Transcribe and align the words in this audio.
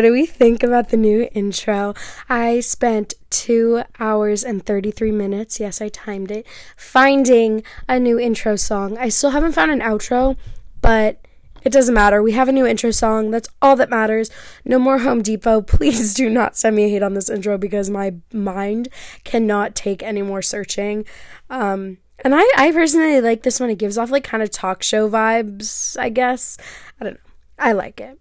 what 0.00 0.06
do 0.06 0.12
we 0.12 0.24
think 0.24 0.62
about 0.62 0.88
the 0.88 0.96
new 0.96 1.28
intro? 1.32 1.92
I 2.26 2.60
spent 2.60 3.12
two 3.28 3.82
hours 3.98 4.42
and 4.42 4.64
33 4.64 5.12
minutes, 5.12 5.60
yes, 5.60 5.82
I 5.82 5.90
timed 5.90 6.30
it, 6.30 6.46
finding 6.74 7.62
a 7.86 8.00
new 8.00 8.18
intro 8.18 8.56
song. 8.56 8.96
I 8.96 9.10
still 9.10 9.28
haven't 9.28 9.52
found 9.52 9.70
an 9.70 9.80
outro, 9.80 10.38
but 10.80 11.20
it 11.64 11.70
doesn't 11.70 11.94
matter. 11.94 12.22
We 12.22 12.32
have 12.32 12.48
a 12.48 12.52
new 12.52 12.66
intro 12.66 12.92
song. 12.92 13.30
That's 13.30 13.50
all 13.60 13.76
that 13.76 13.90
matters. 13.90 14.30
No 14.64 14.78
more 14.78 15.00
Home 15.00 15.20
Depot. 15.20 15.60
Please 15.66 16.14
do 16.14 16.30
not 16.30 16.56
send 16.56 16.76
me 16.76 16.88
hate 16.88 17.02
on 17.02 17.12
this 17.12 17.28
intro 17.28 17.58
because 17.58 17.90
my 17.90 18.14
mind 18.32 18.88
cannot 19.24 19.74
take 19.74 20.02
any 20.02 20.22
more 20.22 20.40
searching. 20.40 21.04
Um, 21.50 21.98
and 22.24 22.34
I, 22.34 22.50
I 22.56 22.72
personally 22.72 23.20
like 23.20 23.42
this 23.42 23.60
one. 23.60 23.68
It 23.68 23.76
gives 23.76 23.98
off 23.98 24.10
like 24.10 24.24
kind 24.24 24.42
of 24.42 24.50
talk 24.50 24.82
show 24.82 25.10
vibes, 25.10 25.98
I 25.98 26.08
guess. 26.08 26.56
I 26.98 27.04
don't 27.04 27.14
know. 27.16 27.20
I 27.58 27.72
like 27.72 28.00
it. 28.00 28.18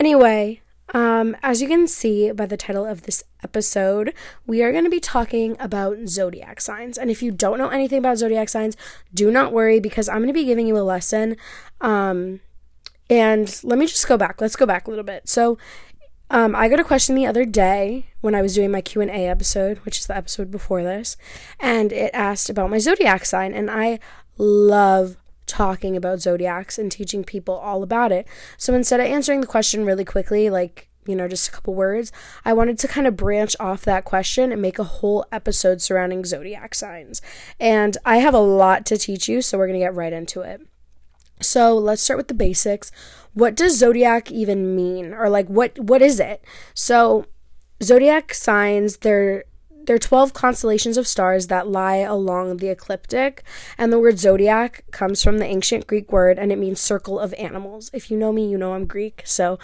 Anyway, 0.00 0.62
um, 0.92 1.36
as 1.42 1.60
you 1.60 1.68
can 1.68 1.86
see 1.86 2.30
by 2.32 2.46
the 2.46 2.56
title 2.56 2.86
of 2.86 3.02
this 3.02 3.24
episode, 3.42 4.14
we 4.46 4.62
are 4.62 4.72
going 4.72 4.84
to 4.84 4.90
be 4.90 5.00
talking 5.00 5.56
about 5.58 6.06
zodiac 6.06 6.60
signs. 6.60 6.96
And 6.96 7.10
if 7.10 7.22
you 7.22 7.30
don't 7.30 7.58
know 7.58 7.68
anything 7.68 7.98
about 7.98 8.18
zodiac 8.18 8.48
signs, 8.48 8.76
do 9.12 9.30
not 9.30 9.52
worry 9.52 9.80
because 9.80 10.08
I'm 10.08 10.18
going 10.18 10.28
to 10.28 10.32
be 10.32 10.44
giving 10.44 10.66
you 10.66 10.78
a 10.78 10.80
lesson. 10.80 11.36
Um, 11.80 12.40
and 13.10 13.60
let 13.62 13.78
me 13.78 13.86
just 13.86 14.06
go 14.06 14.16
back. 14.16 14.40
Let's 14.40 14.56
go 14.56 14.66
back 14.66 14.86
a 14.86 14.90
little 14.90 15.04
bit. 15.04 15.28
So, 15.28 15.58
um, 16.30 16.56
I 16.56 16.68
got 16.70 16.80
a 16.80 16.84
question 16.84 17.14
the 17.14 17.26
other 17.26 17.44
day 17.44 18.06
when 18.22 18.34
I 18.34 18.40
was 18.40 18.54
doing 18.54 18.70
my 18.70 18.80
Q 18.80 19.02
and 19.02 19.10
A 19.10 19.26
episode, 19.28 19.78
which 19.78 19.98
is 19.98 20.06
the 20.06 20.16
episode 20.16 20.50
before 20.50 20.82
this, 20.82 21.18
and 21.60 21.92
it 21.92 22.10
asked 22.14 22.48
about 22.48 22.70
my 22.70 22.78
zodiac 22.78 23.26
sign, 23.26 23.52
and 23.52 23.70
I 23.70 23.98
love 24.38 25.16
talking 25.46 25.94
about 25.94 26.22
zodiacs 26.22 26.78
and 26.78 26.90
teaching 26.90 27.22
people 27.22 27.54
all 27.54 27.82
about 27.82 28.12
it. 28.12 28.26
So 28.56 28.72
instead 28.72 28.98
of 28.98 29.06
answering 29.06 29.42
the 29.42 29.46
question 29.46 29.84
really 29.84 30.06
quickly, 30.06 30.48
like, 30.48 30.88
you 31.06 31.16
know, 31.16 31.28
just 31.28 31.48
a 31.48 31.50
couple 31.50 31.74
words, 31.74 32.12
I 32.44 32.52
wanted 32.52 32.78
to 32.78 32.88
kind 32.88 33.06
of 33.06 33.16
branch 33.16 33.56
off 33.58 33.82
that 33.82 34.04
question 34.04 34.52
and 34.52 34.62
make 34.62 34.78
a 34.78 34.84
whole 34.84 35.24
episode 35.32 35.80
surrounding 35.80 36.24
zodiac 36.24 36.74
signs. 36.74 37.20
And 37.58 37.96
I 38.04 38.18
have 38.18 38.34
a 38.34 38.38
lot 38.38 38.86
to 38.86 38.98
teach 38.98 39.28
you, 39.28 39.42
so 39.42 39.58
we're 39.58 39.66
going 39.66 39.78
to 39.78 39.84
get 39.84 39.94
right 39.94 40.12
into 40.12 40.42
it. 40.42 40.60
So 41.40 41.76
let's 41.76 42.02
start 42.02 42.18
with 42.18 42.28
the 42.28 42.34
basics. 42.34 42.92
What 43.34 43.54
does 43.54 43.78
zodiac 43.78 44.30
even 44.30 44.76
mean? 44.76 45.12
Or 45.12 45.28
like 45.28 45.48
what 45.48 45.78
what 45.78 46.02
is 46.02 46.20
it? 46.20 46.44
So 46.74 47.26
zodiac 47.82 48.34
signs, 48.34 48.98
they're 48.98 49.44
there 49.84 49.96
are 49.96 49.98
12 49.98 50.32
constellations 50.32 50.96
of 50.96 51.08
stars 51.08 51.48
that 51.48 51.66
lie 51.66 51.96
along 51.96 52.58
the 52.58 52.68
ecliptic, 52.68 53.42
and 53.76 53.92
the 53.92 53.98
word 53.98 54.18
zodiac 54.18 54.84
comes 54.92 55.22
from 55.22 55.38
the 55.38 55.44
ancient 55.44 55.88
Greek 55.88 56.12
word 56.12 56.38
and 56.38 56.52
it 56.52 56.58
means 56.58 56.80
circle 56.80 57.18
of 57.18 57.34
animals. 57.34 57.90
If 57.92 58.10
you 58.10 58.16
know 58.16 58.32
me, 58.32 58.48
you 58.48 58.56
know 58.56 58.74
I'm 58.74 58.86
Greek, 58.86 59.22
so 59.24 59.58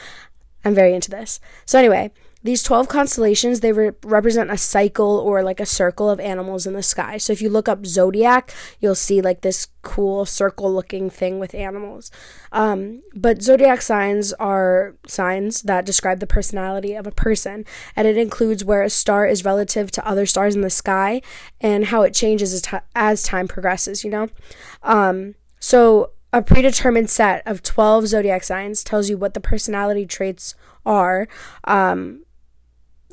I'm 0.64 0.75
very 0.75 0.95
into 0.95 1.11
this. 1.11 1.41
So, 1.64 1.78
anyway, 1.78 2.11
these 2.42 2.62
12 2.62 2.89
constellations 2.89 3.61
they 3.61 3.73
re- 3.73 3.91
represent 4.05 4.51
a 4.51 4.56
cycle 4.56 5.19
or 5.19 5.42
like 5.42 5.59
a 5.59 5.67
circle 5.67 6.09
of 6.09 6.20
animals 6.20 6.67
in 6.67 6.73
the 6.73 6.83
sky. 6.83 7.19
So 7.19 7.33
if 7.33 7.42
you 7.42 7.51
look 7.51 7.69
up 7.69 7.84
zodiac 7.84 8.55
you'll 8.81 8.95
see 8.95 9.20
like 9.20 9.41
this 9.41 9.69
cool 9.83 10.25
circle 10.25 10.73
looking 10.73 11.11
thing 11.11 11.39
with 11.39 11.55
animals. 11.55 12.11
Um, 12.53 13.03
but 13.14 13.42
zodiac 13.42 13.83
signs 13.83 14.33
are 14.34 14.95
signs 15.06 15.62
that 15.62 15.84
describe 15.84 16.20
the 16.20 16.27
personality 16.27 16.95
of 16.95 17.06
a 17.06 17.12
person 17.12 17.64
and 17.97 18.06
it 18.06 18.17
includes 18.17 18.64
where 18.64 18.83
a 18.83 18.91
star 18.91 19.27
is 19.27 19.45
relative 19.45 19.91
to 19.92 20.06
other 20.06 20.27
stars 20.27 20.55
in 20.55 20.61
the 20.61 20.70
sky 20.70 21.23
and 21.61 21.86
how 21.86 22.03
it 22.03 22.14
changes 22.14 22.53
as, 22.53 22.62
t- 22.62 22.77
as 22.95 23.23
time 23.23 23.48
progresses 23.48 24.05
you 24.05 24.11
know? 24.11 24.29
Um, 24.85 25.35
so 25.58 26.13
a 26.33 26.42
predetermined 26.42 27.11
set 27.11 27.42
of 27.46 27.62
12 27.62 28.08
zodiac 28.08 28.44
signs 28.44 28.84
tells 28.84 29.08
you 29.08 29.16
what 29.16 29.34
the 29.34 29.40
personality 29.40 30.06
traits 30.06 30.55
are 30.84 31.27
um, 31.64 32.22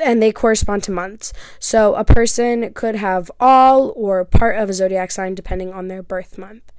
and 0.03 0.21
they 0.21 0.31
correspond 0.31 0.83
to 0.83 0.91
months. 0.91 1.31
So 1.59 1.95
a 1.95 2.03
person 2.03 2.73
could 2.73 2.95
have 2.95 3.31
all 3.39 3.93
or 3.95 4.23
part 4.25 4.57
of 4.57 4.69
a 4.69 4.73
zodiac 4.73 5.11
sign 5.11 5.35
depending 5.35 5.73
on 5.73 5.87
their 5.87 6.03
birth 6.03 6.37
month. 6.37 6.71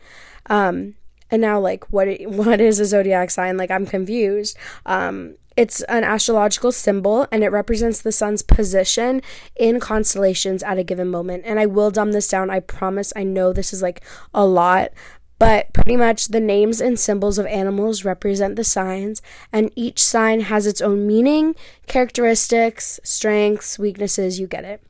Um, 0.47 0.95
and 1.31 1.43
now, 1.43 1.59
like, 1.59 1.91
what 1.93 2.09
what 2.27 2.61
is 2.61 2.79
a 2.81 2.85
zodiac 2.85 3.31
sign? 3.31 3.57
Like, 3.57 3.71
I'm 3.71 3.87
confused. 3.87 4.57
Um, 4.85 5.37
it's 5.57 5.81
an 5.85 6.05
astrological 6.05 6.71
symbol 6.71 7.27
and 7.33 7.43
it 7.43 7.49
represents 7.49 8.03
the 8.03 8.13
sun's 8.13 8.43
position 8.43 9.23
in 9.57 9.81
constellations 9.81 10.63
at 10.63 10.79
a 10.79 10.85
given 10.85 11.09
moment. 11.09 11.45
And 11.47 11.59
I 11.59 11.65
will 11.65 11.91
dumb 11.91 12.13
this 12.13 12.29
down. 12.29 12.51
I 12.51 12.61
promise. 12.61 13.11
I 13.17 13.23
know 13.23 13.55
this 13.55 13.73
is 13.73 13.81
like 13.81 14.03
a 14.35 14.45
lot, 14.45 14.93
but 15.39 15.73
pretty 15.73 15.97
much 15.97 16.29
the 16.29 16.41
names 16.41 16.81
and 16.81 16.99
symbols 16.99 17.39
of 17.39 17.47
animals 17.47 18.05
represent 18.05 18.57
the 18.57 18.65
signs, 18.65 19.21
and 19.53 19.71
each 19.77 20.03
sign 20.03 20.41
has 20.41 20.67
its 20.67 20.81
own 20.81 21.07
meaning, 21.07 21.55
characteristics, 21.87 22.99
strengths, 23.03 23.79
weaknesses, 23.79 24.41
you 24.41 24.47
get 24.47 24.65
it. 24.65 24.83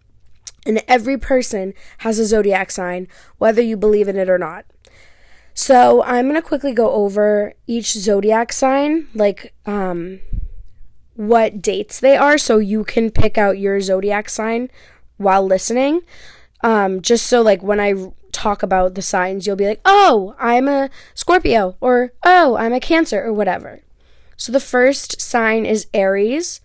And 0.65 0.83
every 0.89 1.17
person 1.17 1.75
has 1.99 2.19
a 2.19 2.27
zodiac 2.27 2.71
sign, 2.71 3.09
whether 3.39 3.63
you 3.63 3.77
believe 3.77 4.09
in 4.09 4.17
it 4.17 4.29
or 4.29 4.39
not. 4.39 4.65
So 5.55 6.03
I'm 6.03 6.27
gonna 6.27 6.43
quickly 6.43 6.73
go 6.73 6.91
over 6.91 7.55
each 7.67 7.93
zodiac 7.93 8.53
sign, 8.53 9.09
like 9.15 9.55
um, 9.65 10.21
what 11.15 11.63
dates 11.63 11.99
they 11.99 12.17
are, 12.17 12.37
so 12.37 12.59
you 12.59 12.85
can 12.85 13.11
pick 13.11 13.39
out 13.39 13.59
your 13.59 13.81
zodiac 13.81 14.29
sign 14.29 14.71
while 15.17 15.45
listening. 15.45 16.03
Um, 16.63 17.01
just 17.01 17.27
so 17.27 17.43
like 17.43 17.63
when 17.63 17.81
I 17.81 17.95
talk 18.37 18.63
about 18.63 18.95
the 18.95 19.03
signs, 19.03 19.47
you'll 19.47 19.57
be 19.57 19.67
like, 19.67 19.81
oh, 19.85 20.37
I'm 20.39 20.69
a 20.69 20.91
Scorpio, 21.15 21.77
or 21.81 22.13
oh, 22.23 22.57
I'm 22.57 22.75
a 22.75 22.81
Cancer, 22.81 23.25
or 23.25 23.33
whatever. 23.33 23.81
So 24.37 24.53
the 24.53 24.61
first 24.61 25.21
sign 25.21 25.65
is 25.65 25.87
Aries. 25.95 26.61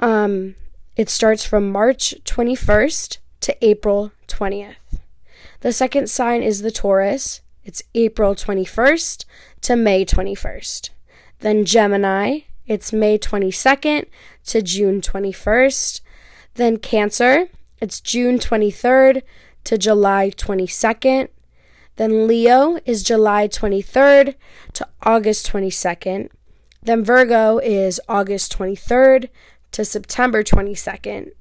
Um, 0.00 0.56
it 0.96 1.08
starts 1.08 1.44
from 1.44 1.70
March 1.70 2.14
21st 2.24 3.18
to 3.40 3.64
April 3.64 4.10
20th. 4.26 4.74
The 5.60 5.72
second 5.72 6.10
sign 6.10 6.42
is 6.42 6.62
the 6.62 6.72
Taurus. 6.72 7.40
It's 7.64 7.82
April 7.94 8.34
21st 8.34 9.24
to 9.62 9.76
May 9.76 10.04
21st. 10.04 10.90
Then 11.40 11.64
Gemini, 11.64 12.40
it's 12.66 12.92
May 12.92 13.18
22nd 13.18 14.06
to 14.46 14.62
June 14.62 15.00
21st. 15.00 16.00
Then 16.54 16.78
Cancer, 16.78 17.48
it's 17.80 18.00
June 18.00 18.38
23rd 18.38 19.22
to 19.68 19.76
July 19.76 20.30
22nd. 20.30 21.28
Then 21.96 22.26
Leo 22.26 22.78
is 22.86 23.02
July 23.02 23.48
23rd 23.48 24.34
to 24.72 24.88
August 25.02 25.52
22nd. 25.52 26.30
Then 26.82 27.04
Virgo 27.04 27.58
is 27.58 28.00
August 28.08 28.56
23rd 28.56 29.28
to 29.72 29.84
September 29.84 30.42
22nd. 30.42 31.32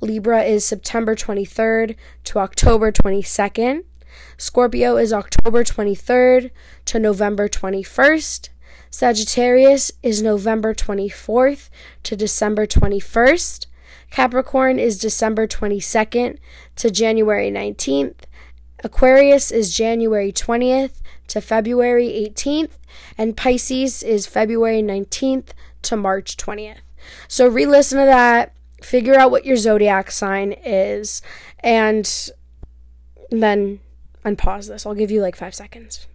Libra 0.00 0.42
is 0.42 0.64
September 0.64 1.14
23rd 1.14 1.94
to 2.24 2.40
October 2.40 2.90
22nd. 2.90 3.84
Scorpio 4.36 4.96
is 4.96 5.12
October 5.12 5.62
23rd 5.62 6.50
to 6.84 6.98
November 6.98 7.48
21st. 7.48 8.48
Sagittarius 8.90 9.92
is 10.02 10.20
November 10.20 10.74
24th 10.74 11.70
to 12.02 12.16
December 12.16 12.66
21st. 12.66 13.67
Capricorn 14.10 14.78
is 14.78 14.98
December 14.98 15.46
22nd 15.46 16.38
to 16.76 16.90
January 16.90 17.50
19th. 17.50 18.14
Aquarius 18.84 19.50
is 19.50 19.74
January 19.74 20.32
20th 20.32 21.00
to 21.28 21.40
February 21.40 22.08
18th. 22.08 22.70
And 23.16 23.36
Pisces 23.36 24.02
is 24.02 24.26
February 24.26 24.82
19th 24.82 25.48
to 25.82 25.96
March 25.96 26.36
20th. 26.36 26.78
So 27.26 27.46
re 27.46 27.66
listen 27.66 27.98
to 27.98 28.04
that, 28.04 28.52
figure 28.82 29.14
out 29.14 29.30
what 29.30 29.44
your 29.44 29.56
zodiac 29.56 30.10
sign 30.10 30.52
is, 30.64 31.22
and 31.60 32.30
then 33.30 33.80
unpause 34.24 34.68
this. 34.68 34.84
I'll 34.86 34.94
give 34.94 35.10
you 35.10 35.22
like 35.22 35.36
five 35.36 35.54
seconds. 35.54 36.06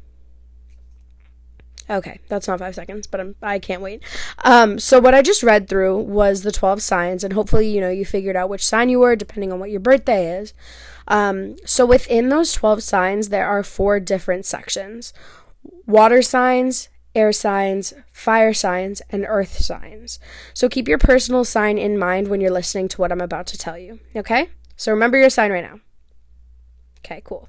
Okay, 1.90 2.20
that's 2.30 2.48
not 2.48 2.60
five 2.60 2.76
seconds, 2.76 3.08
but 3.08 3.20
I'm, 3.20 3.36
I 3.42 3.60
can't 3.60 3.82
wait. 3.82 4.04
Um, 4.44 4.80
so 4.80 5.00
what 5.00 5.14
I 5.14 5.22
just 5.22 5.44
read 5.44 5.68
through 5.68 6.00
was 6.00 6.44
the 6.44 6.52
12 6.52 6.82
signs, 6.82 7.24
and 7.24 7.34
hopefully, 7.34 7.68
you 7.68 7.82
know, 7.82 7.90
you 7.90 8.06
figured 8.06 8.36
out 8.36 8.50
which 8.50 8.66
sign 8.66 8.90
you 8.90 9.00
were 9.00 9.16
depending 9.16 9.52
on 9.52 9.60
what 9.60 9.70
your 9.70 9.82
birthday 9.82 10.38
is. 10.38 10.54
Um, 11.08 11.58
so 11.66 11.86
within 11.86 12.30
those 12.30 12.54
12 12.54 12.82
signs, 12.84 13.30
there 13.30 13.48
are 13.48 13.64
four 13.64 14.00
different 14.00 14.46
sections 14.46 15.14
water 15.86 16.22
signs, 16.22 16.90
air 17.16 17.32
signs, 17.32 17.94
fire 18.12 18.54
signs, 18.54 19.02
and 19.10 19.26
earth 19.28 19.58
signs. 19.60 20.20
So 20.54 20.70
keep 20.70 20.88
your 20.88 20.98
personal 20.98 21.46
sign 21.46 21.78
in 21.78 21.98
mind 21.98 22.28
when 22.28 22.42
you're 22.42 22.52
listening 22.52 22.88
to 22.90 22.98
what 23.02 23.12
I'm 23.12 23.22
about 23.22 23.48
to 23.48 23.58
tell 23.58 23.78
you, 23.78 24.00
okay? 24.16 24.50
So 24.76 24.92
remember 24.92 25.18
your 25.18 25.30
sign 25.30 25.52
right 25.52 25.64
now. 25.64 25.80
Okay, 27.00 27.22
cool. 27.24 27.48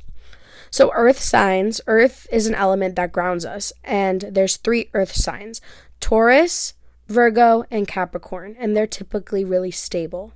So, 0.74 0.90
earth 0.92 1.20
signs, 1.20 1.80
earth 1.86 2.26
is 2.32 2.48
an 2.48 2.54
element 2.56 2.96
that 2.96 3.12
grounds 3.12 3.44
us, 3.44 3.72
and 3.84 4.22
there's 4.22 4.56
three 4.56 4.90
earth 4.92 5.12
signs 5.14 5.60
Taurus, 6.00 6.74
Virgo, 7.06 7.64
and 7.70 7.86
Capricorn, 7.86 8.56
and 8.58 8.76
they're 8.76 8.88
typically 8.88 9.44
really 9.44 9.70
stable. 9.70 10.32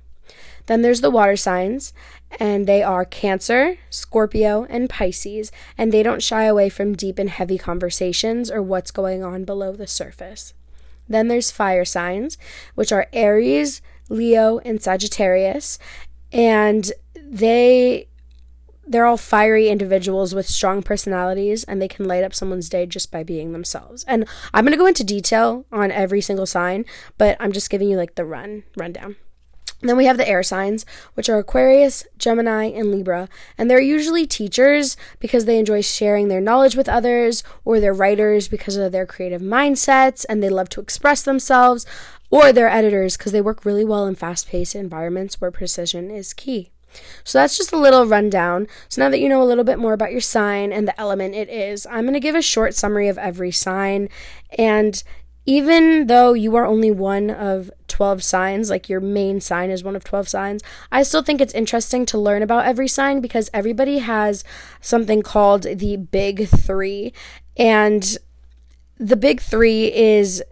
Then 0.67 0.81
there's 0.81 1.01
the 1.01 1.11
water 1.11 1.35
signs, 1.35 1.91
and 2.39 2.67
they 2.67 2.81
are 2.81 3.03
Cancer, 3.03 3.79
Scorpio, 3.89 4.65
and 4.69 4.89
Pisces, 4.89 5.51
and 5.77 5.91
they 5.91 6.03
don't 6.03 6.23
shy 6.23 6.45
away 6.45 6.69
from 6.69 6.95
deep 6.95 7.19
and 7.19 7.29
heavy 7.29 7.57
conversations 7.57 8.49
or 8.49 8.61
what's 8.61 8.91
going 8.91 9.21
on 9.21 9.43
below 9.43 9.73
the 9.73 9.87
surface. 9.87 10.53
Then 11.09 11.27
there's 11.27 11.51
fire 11.51 11.83
signs, 11.83 12.37
which 12.75 12.93
are 12.93 13.07
Aries, 13.11 13.81
Leo, 14.07 14.59
and 14.59 14.81
Sagittarius. 14.81 15.77
And 16.31 16.93
they 17.13 18.07
they're 18.89 19.05
all 19.05 19.17
fiery 19.17 19.69
individuals 19.69 20.33
with 20.33 20.47
strong 20.47 20.81
personalities 20.81 21.63
and 21.63 21.79
they 21.79 21.87
can 21.87 22.07
light 22.07 22.23
up 22.23 22.33
someone's 22.33 22.69
day 22.69 22.87
just 22.87 23.11
by 23.11 23.23
being 23.23 23.51
themselves. 23.51 24.03
And 24.05 24.27
I'm 24.51 24.65
going 24.65 24.71
to 24.71 24.77
go 24.77 24.87
into 24.87 25.03
detail 25.03 25.65
on 25.71 25.91
every 25.91 26.21
single 26.21 26.47
sign, 26.47 26.85
but 27.17 27.37
I'm 27.39 27.51
just 27.51 27.69
giving 27.69 27.87
you 27.87 27.97
like 27.97 28.15
the 28.15 28.25
run 28.25 28.63
rundown. 28.75 29.15
then 29.81 29.95
we 29.95 30.05
have 30.05 30.17
the 30.17 30.27
air 30.27 30.43
signs, 30.43 30.85
which 31.13 31.29
are 31.29 31.37
Aquarius, 31.37 32.05
Gemini, 32.17 32.65
and 32.65 32.91
Libra. 32.91 33.29
And 33.57 33.69
they're 33.69 33.79
usually 33.79 34.25
teachers 34.25 34.97
because 35.19 35.45
they 35.45 35.59
enjoy 35.59 35.81
sharing 35.81 36.27
their 36.27 36.41
knowledge 36.41 36.75
with 36.75 36.89
others, 36.89 37.43
or 37.63 37.79
they're 37.79 37.93
writers 37.93 38.47
because 38.47 38.75
of 38.75 38.91
their 38.91 39.05
creative 39.05 39.41
mindsets 39.41 40.25
and 40.27 40.43
they 40.43 40.49
love 40.49 40.67
to 40.69 40.81
express 40.81 41.21
themselves, 41.21 41.85
or 42.31 42.51
they're 42.51 42.67
editors 42.67 43.15
because 43.15 43.31
they 43.31 43.41
work 43.41 43.63
really 43.63 43.85
well 43.85 44.07
in 44.07 44.15
fast 44.15 44.49
paced 44.49 44.75
environments 44.75 45.39
where 45.39 45.51
precision 45.51 46.09
is 46.11 46.33
key. 46.33 46.71
So 47.23 47.37
that's 47.37 47.57
just 47.57 47.71
a 47.71 47.77
little 47.77 48.05
rundown. 48.05 48.67
So 48.87 49.01
now 49.01 49.09
that 49.09 49.19
you 49.19 49.29
know 49.29 49.41
a 49.41 49.45
little 49.45 49.63
bit 49.63 49.79
more 49.79 49.93
about 49.93 50.11
your 50.11 50.21
sign 50.21 50.71
and 50.71 50.87
the 50.87 50.99
element 50.99 51.35
it 51.35 51.49
is, 51.49 51.85
I'm 51.87 52.03
going 52.03 52.13
to 52.13 52.19
give 52.19 52.35
a 52.35 52.41
short 52.41 52.75
summary 52.75 53.07
of 53.07 53.17
every 53.17 53.51
sign. 53.51 54.09
And 54.57 55.01
even 55.45 56.05
though 56.07 56.33
you 56.33 56.55
are 56.55 56.65
only 56.65 56.91
one 56.91 57.31
of 57.31 57.71
12 57.87 58.23
signs, 58.23 58.69
like 58.69 58.87
your 58.87 58.99
main 58.99 59.41
sign 59.41 59.71
is 59.71 59.83
one 59.83 59.95
of 59.95 60.03
12 60.03 60.29
signs, 60.29 60.61
I 60.91 61.01
still 61.01 61.23
think 61.23 61.41
it's 61.41 61.55
interesting 61.55 62.05
to 62.07 62.19
learn 62.19 62.43
about 62.43 62.65
every 62.65 62.87
sign 62.87 63.19
because 63.19 63.49
everybody 63.51 63.97
has 63.97 64.43
something 64.79 65.23
called 65.23 65.63
the 65.63 65.97
big 65.97 66.47
three. 66.49 67.13
And 67.57 68.15
the 68.99 69.15
big 69.15 69.41
three 69.41 69.91
is 69.91 70.43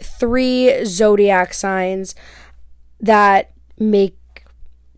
three 0.00 0.84
zodiac 0.84 1.52
signs 1.52 2.14
that 3.00 3.52
make 3.78 4.19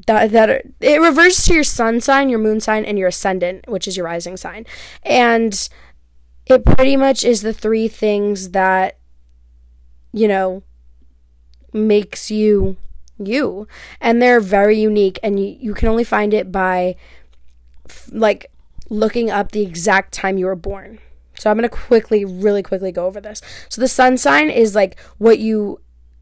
that 0.07 0.33
that 0.33 0.65
it 0.81 1.01
reverts 1.01 1.47
to 1.47 1.55
your 1.55 1.65
sun 1.65 2.01
sign, 2.01 2.29
your 2.29 2.39
moon 2.39 2.61
sign, 2.61 2.85
and 2.85 2.99
your 2.99 3.09
ascendant, 3.09 3.69
which 3.69 3.87
is 3.87 3.97
your 3.97 4.07
rising 4.07 4.37
sign, 4.37 4.67
and 5.03 5.69
it 6.47 6.65
pretty 6.65 6.97
much 6.97 7.25
is 7.25 7.43
the 7.43 7.53
three 7.53 7.89
things 7.89 8.51
that 8.51 8.99
you 10.13 10.29
know 10.29 10.63
makes 11.73 12.31
you 12.31 12.77
you, 13.19 13.67
and 14.01 14.21
they're 14.21 14.41
very 14.41 14.79
unique, 14.79 15.19
and 15.23 15.39
you 15.39 15.57
you 15.61 15.75
can 15.75 15.89
only 15.89 16.05
find 16.05 16.35
it 16.35 16.51
by 16.51 16.97
like 18.11 18.51
looking 18.89 19.31
up 19.31 19.53
the 19.53 19.63
exact 19.63 20.13
time 20.13 20.39
you 20.39 20.47
were 20.47 20.57
born. 20.57 20.99
So 21.35 21.51
I'm 21.51 21.57
going 21.57 21.69
to 21.69 21.75
quickly, 21.75 22.25
really 22.25 22.63
quickly 22.63 22.93
go 22.93 23.07
over 23.07 23.21
this. 23.21 23.41
So 23.69 23.81
the 23.81 23.89
sun 23.89 24.19
sign 24.19 24.51
is 24.51 24.75
like 24.75 25.01
what 25.19 25.39
you 25.39 25.81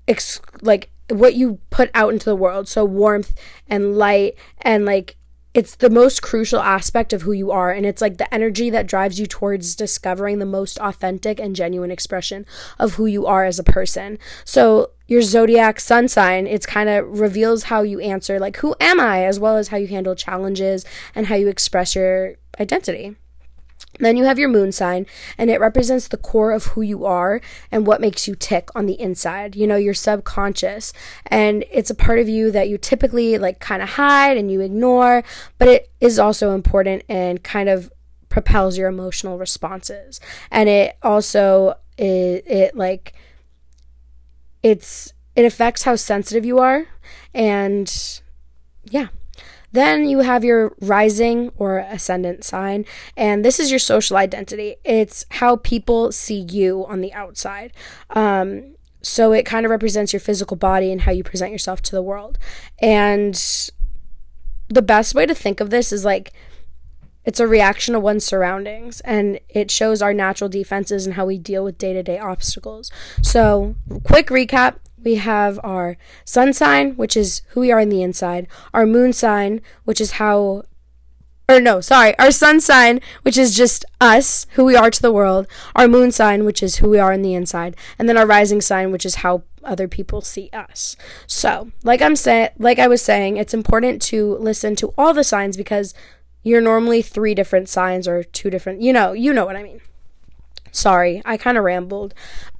ex- 0.08 0.40
like 0.62 0.90
what 1.10 1.34
you 1.34 1.58
put 1.70 1.90
out 1.94 2.12
into 2.12 2.24
the 2.24 2.36
world. 2.36 2.68
So 2.68 2.84
warmth 2.84 3.34
and 3.68 3.96
light 3.96 4.36
and 4.62 4.84
like 4.84 5.16
it's 5.52 5.74
the 5.76 5.90
most 5.90 6.22
crucial 6.22 6.60
aspect 6.60 7.12
of 7.12 7.22
who 7.22 7.32
you 7.32 7.50
are 7.50 7.72
and 7.72 7.84
it's 7.84 8.00
like 8.00 8.18
the 8.18 8.32
energy 8.32 8.70
that 8.70 8.86
drives 8.86 9.18
you 9.18 9.26
towards 9.26 9.74
discovering 9.74 10.38
the 10.38 10.46
most 10.46 10.78
authentic 10.78 11.40
and 11.40 11.56
genuine 11.56 11.90
expression 11.90 12.46
of 12.78 12.94
who 12.94 13.06
you 13.06 13.26
are 13.26 13.44
as 13.44 13.58
a 13.58 13.64
person. 13.64 14.16
So 14.44 14.90
your 15.08 15.22
zodiac 15.22 15.80
sun 15.80 16.06
sign, 16.06 16.46
it's 16.46 16.66
kind 16.66 16.88
of 16.88 17.18
reveals 17.18 17.64
how 17.64 17.82
you 17.82 17.98
answer 17.98 18.38
like 18.38 18.58
who 18.58 18.76
am 18.80 19.00
I 19.00 19.24
as 19.24 19.40
well 19.40 19.56
as 19.56 19.68
how 19.68 19.76
you 19.76 19.88
handle 19.88 20.14
challenges 20.14 20.84
and 21.16 21.26
how 21.26 21.34
you 21.34 21.48
express 21.48 21.96
your 21.96 22.36
identity. 22.60 23.16
Then 23.98 24.16
you 24.16 24.24
have 24.24 24.38
your 24.38 24.48
moon 24.48 24.72
sign, 24.72 25.06
and 25.36 25.50
it 25.50 25.60
represents 25.60 26.08
the 26.08 26.16
core 26.16 26.52
of 26.52 26.66
who 26.66 26.82
you 26.82 27.04
are 27.04 27.40
and 27.70 27.86
what 27.86 28.00
makes 28.00 28.26
you 28.26 28.34
tick 28.34 28.70
on 28.74 28.86
the 28.86 28.98
inside. 29.00 29.56
You 29.56 29.66
know, 29.66 29.76
your 29.76 29.94
subconscious. 29.94 30.92
And 31.26 31.64
it's 31.70 31.90
a 31.90 31.94
part 31.94 32.18
of 32.18 32.28
you 32.28 32.50
that 32.50 32.68
you 32.68 32.78
typically 32.78 33.36
like 33.36 33.58
kind 33.58 33.82
of 33.82 33.90
hide 33.90 34.36
and 34.36 34.50
you 34.50 34.60
ignore, 34.60 35.22
but 35.58 35.68
it 35.68 35.90
is 36.00 36.18
also 36.18 36.54
important 36.54 37.02
and 37.08 37.42
kind 37.42 37.68
of 37.68 37.92
propels 38.28 38.78
your 38.78 38.88
emotional 38.88 39.38
responses. 39.38 40.20
And 40.50 40.68
it 40.68 40.96
also 41.02 41.74
it, 41.98 42.46
it 42.46 42.76
like 42.76 43.12
it's 44.62 45.12
it 45.36 45.44
affects 45.44 45.82
how 45.82 45.96
sensitive 45.96 46.44
you 46.44 46.58
are 46.58 46.86
and 47.34 48.20
yeah 48.84 49.08
then 49.72 50.08
you 50.08 50.20
have 50.20 50.44
your 50.44 50.74
rising 50.80 51.50
or 51.56 51.78
ascendant 51.78 52.44
sign, 52.44 52.84
and 53.16 53.44
this 53.44 53.60
is 53.60 53.70
your 53.70 53.78
social 53.78 54.16
identity. 54.16 54.76
It's 54.84 55.26
how 55.30 55.56
people 55.56 56.12
see 56.12 56.46
you 56.50 56.86
on 56.86 57.00
the 57.00 57.12
outside. 57.12 57.72
Um, 58.10 58.74
so 59.02 59.32
it 59.32 59.46
kind 59.46 59.64
of 59.64 59.70
represents 59.70 60.12
your 60.12 60.20
physical 60.20 60.56
body 60.56 60.92
and 60.92 61.02
how 61.02 61.12
you 61.12 61.24
present 61.24 61.52
yourself 61.52 61.80
to 61.82 61.92
the 61.92 62.02
world. 62.02 62.38
And 62.80 63.34
the 64.68 64.82
best 64.82 65.14
way 65.14 65.26
to 65.26 65.34
think 65.34 65.60
of 65.60 65.70
this 65.70 65.92
is 65.92 66.04
like 66.04 66.32
it's 67.24 67.40
a 67.40 67.46
reaction 67.46 67.92
to 67.92 68.00
one's 68.00 68.24
surroundings 68.24 69.00
and 69.00 69.38
it 69.48 69.70
shows 69.70 70.00
our 70.00 70.14
natural 70.14 70.48
defenses 70.48 71.06
and 71.06 71.14
how 71.14 71.26
we 71.26 71.38
deal 71.38 71.64
with 71.64 71.78
day 71.78 71.92
to 71.92 72.02
day 72.02 72.18
obstacles. 72.18 72.90
So, 73.22 73.76
quick 74.04 74.28
recap 74.28 74.76
we 75.02 75.16
have 75.16 75.58
our 75.62 75.96
sun 76.24 76.52
sign, 76.52 76.96
which 76.96 77.16
is 77.16 77.42
who 77.50 77.60
we 77.60 77.72
are 77.72 77.80
on 77.80 77.88
the 77.88 78.02
inside, 78.02 78.46
our 78.72 78.86
moon 78.86 79.12
sign, 79.12 79.60
which 79.84 80.00
is 80.00 80.12
how 80.12 80.64
or 81.50 81.60
no, 81.60 81.80
sorry, 81.80 82.16
our 82.18 82.30
sun 82.30 82.60
sign, 82.60 83.00
which 83.22 83.36
is 83.36 83.56
just 83.56 83.84
us, 84.00 84.46
who 84.52 84.64
we 84.64 84.76
are 84.76 84.90
to 84.90 85.02
the 85.02 85.10
world, 85.10 85.48
our 85.74 85.88
moon 85.88 86.12
sign, 86.12 86.44
which 86.44 86.62
is 86.62 86.76
who 86.76 86.88
we 86.88 86.98
are 86.98 87.12
on 87.12 87.22
the 87.22 87.34
inside, 87.34 87.76
and 87.98 88.08
then 88.08 88.16
our 88.16 88.26
rising 88.26 88.60
sign, 88.60 88.92
which 88.92 89.04
is 89.04 89.16
how 89.16 89.42
other 89.64 89.88
people 89.88 90.20
see 90.20 90.48
us. 90.52 90.96
So, 91.26 91.72
like 91.82 92.00
I'm 92.00 92.14
saying, 92.14 92.50
like 92.58 92.78
I 92.78 92.86
was 92.86 93.02
saying, 93.02 93.36
it's 93.36 93.52
important 93.52 94.00
to 94.02 94.36
listen 94.36 94.76
to 94.76 94.94
all 94.96 95.12
the 95.12 95.24
signs 95.24 95.56
because 95.56 95.92
you're 96.42 96.60
normally 96.60 97.02
three 97.02 97.34
different 97.34 97.68
signs 97.68 98.06
or 98.06 98.22
two 98.22 98.48
different, 98.48 98.80
you 98.80 98.92
know, 98.92 99.12
you 99.12 99.32
know 99.32 99.44
what 99.44 99.56
I 99.56 99.64
mean. 99.64 99.80
Sorry, 100.70 101.20
I 101.24 101.36
kind 101.36 101.58
of 101.58 101.64
rambled, 101.64 102.14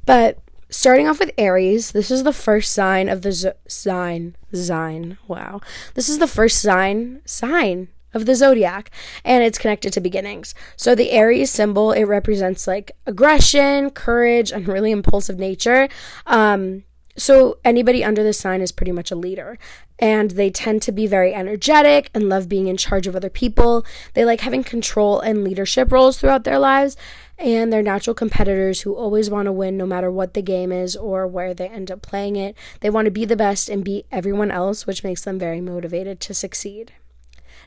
but 0.04 0.38
starting 0.70 1.08
off 1.08 1.18
with 1.18 1.32
Aries, 1.36 1.92
this 1.92 2.10
is 2.10 2.22
the 2.22 2.32
first 2.32 2.72
sign 2.72 3.08
of 3.08 3.22
the 3.22 3.32
z- 3.32 3.50
sign 3.66 4.36
sign. 4.52 5.18
Wow, 5.28 5.60
this 5.94 6.08
is 6.08 6.18
the 6.18 6.26
first 6.26 6.60
sign 6.60 7.20
sign 7.24 7.88
of 8.12 8.26
the 8.26 8.34
zodiac, 8.34 8.90
and 9.24 9.44
it's 9.44 9.58
connected 9.58 9.92
to 9.92 10.00
beginnings. 10.00 10.54
So 10.76 10.94
the 10.94 11.10
Aries 11.10 11.50
symbol 11.50 11.92
it 11.92 12.04
represents 12.04 12.66
like 12.66 12.92
aggression, 13.06 13.90
courage, 13.90 14.52
and 14.52 14.66
really 14.66 14.90
impulsive 14.90 15.38
nature. 15.38 15.88
Um, 16.26 16.84
so 17.16 17.58
anybody 17.64 18.02
under 18.02 18.22
this 18.22 18.38
sign 18.38 18.60
is 18.60 18.72
pretty 18.72 18.92
much 18.92 19.10
a 19.10 19.16
leader. 19.16 19.58
And 19.98 20.30
they 20.30 20.48
tend 20.48 20.80
to 20.82 20.92
be 20.92 21.06
very 21.06 21.34
energetic 21.34 22.10
and 22.14 22.30
love 22.30 22.48
being 22.48 22.68
in 22.68 22.78
charge 22.78 23.06
of 23.06 23.14
other 23.14 23.28
people. 23.28 23.84
They 24.14 24.24
like 24.24 24.40
having 24.40 24.64
control 24.64 25.20
and 25.20 25.44
leadership 25.44 25.92
roles 25.92 26.18
throughout 26.18 26.44
their 26.44 26.58
lives 26.58 26.96
and 27.40 27.72
they're 27.72 27.82
natural 27.82 28.14
competitors 28.14 28.82
who 28.82 28.94
always 28.94 29.30
want 29.30 29.46
to 29.46 29.52
win 29.52 29.76
no 29.76 29.86
matter 29.86 30.10
what 30.10 30.34
the 30.34 30.42
game 30.42 30.70
is 30.70 30.94
or 30.94 31.26
where 31.26 31.54
they 31.54 31.68
end 31.68 31.90
up 31.90 32.02
playing 32.02 32.36
it. 32.36 32.56
They 32.80 32.90
want 32.90 33.06
to 33.06 33.10
be 33.10 33.24
the 33.24 33.36
best 33.36 33.68
and 33.68 33.82
beat 33.82 34.06
everyone 34.12 34.50
else, 34.50 34.86
which 34.86 35.02
makes 35.02 35.22
them 35.24 35.38
very 35.38 35.60
motivated 35.60 36.20
to 36.20 36.34
succeed. 36.34 36.92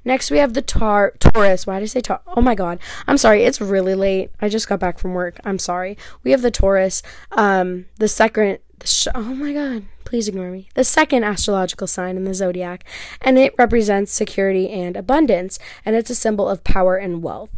Next, 0.05 0.29
we 0.29 0.37
have 0.37 0.53
the 0.53 0.61
tar- 0.61 1.13
Taurus. 1.19 1.65
Why 1.65 1.79
did 1.79 1.85
I 1.85 1.87
say 1.87 2.01
Taurus? 2.01 2.23
Oh 2.35 2.41
my 2.41 2.55
god. 2.55 2.79
I'm 3.07 3.17
sorry. 3.17 3.43
It's 3.43 3.61
really 3.61 3.95
late. 3.95 4.31
I 4.41 4.49
just 4.49 4.67
got 4.67 4.79
back 4.79 4.99
from 4.99 5.13
work. 5.13 5.39
I'm 5.43 5.59
sorry. 5.59 5.97
We 6.23 6.31
have 6.31 6.41
the 6.41 6.51
Taurus. 6.51 7.01
Um, 7.31 7.85
the 7.97 8.07
second. 8.07 8.59
The 8.79 8.87
sh- 8.87 9.07
oh 9.15 9.33
my 9.33 9.53
god. 9.53 9.85
Please 10.03 10.27
ignore 10.27 10.51
me. 10.51 10.67
The 10.75 10.83
second 10.83 11.23
astrological 11.23 11.87
sign 11.87 12.17
in 12.17 12.25
the 12.25 12.33
zodiac, 12.33 12.83
and 13.21 13.37
it 13.39 13.55
represents 13.57 14.11
security 14.11 14.69
and 14.69 14.97
abundance, 14.97 15.57
and 15.85 15.95
it's 15.95 16.09
a 16.09 16.15
symbol 16.15 16.49
of 16.49 16.63
power 16.63 16.97
and 16.97 17.23
wealth. 17.23 17.49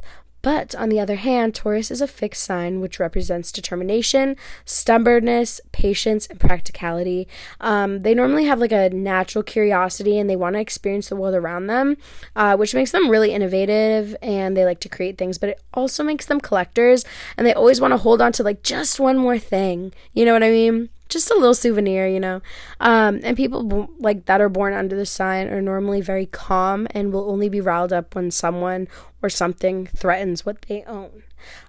But 0.46 0.76
on 0.76 0.90
the 0.90 1.00
other 1.00 1.16
hand, 1.16 1.56
Taurus 1.56 1.90
is 1.90 2.02
a 2.02 2.08
fixed 2.08 2.44
sign 2.44 2.80
which 2.80 3.00
represents 3.00 3.52
determination, 3.52 4.36
stubbornness, 4.64 5.60
patience, 5.72 6.28
and 6.28 6.40
practicality. 6.40 7.28
Um, 7.60 8.02
they 8.02 8.14
normally 8.14 8.46
have 8.46 8.60
like 8.60 8.72
a 8.72 8.92
natural 8.92 9.44
curiosity 9.44 10.20
and 10.20 10.30
they 10.30 10.36
want 10.36 10.54
to 10.54 10.60
experience 10.60 11.10
the 11.10 11.16
world 11.16 11.34
around 11.34 11.66
them, 11.66 11.98
uh, 12.36 12.56
which 12.58 12.76
makes 12.76 12.92
them 12.92 13.10
really 13.10 13.32
innovative 13.32 14.16
and 14.22 14.56
they 14.56 14.66
like 14.66 14.80
to 14.82 14.90
create 14.90 15.18
things, 15.18 15.40
but 15.40 15.50
it 15.50 15.64
also 15.74 16.04
makes 16.04 16.28
them 16.28 16.40
collectors 16.40 17.06
and 17.38 17.48
they 17.48 17.54
always 17.56 17.82
want 17.82 17.94
to 17.94 17.98
hold 17.98 18.22
on 18.22 18.32
to 18.34 18.44
like 18.44 18.62
just 18.62 19.00
one 19.00 19.18
more 19.18 19.40
thing. 19.40 19.94
You 20.14 20.26
know 20.26 20.34
what 20.34 20.44
I 20.44 20.52
mean? 20.52 20.90
Just 21.16 21.32
a 21.32 21.36
little 21.36 21.54
souvenir, 21.54 22.08
you 22.08 22.20
know. 22.20 22.42
Um, 22.82 23.22
and 23.24 23.38
people 23.38 23.90
like 24.00 24.26
that 24.26 24.42
are 24.42 24.50
born 24.50 24.74
under 24.74 24.98
the 24.98 25.06
sign 25.06 25.48
are 25.48 25.62
normally 25.62 26.02
very 26.02 26.26
calm 26.26 26.88
and 26.92 27.14
will 27.14 27.30
only 27.30 27.48
be 27.48 27.62
riled 27.62 27.94
up 27.94 28.14
when 28.16 28.32
someone 28.32 28.90
or 29.24 29.30
something 29.30 29.88
threatens 29.88 30.46
what 30.46 30.62
they 30.64 30.84
own. 30.84 31.24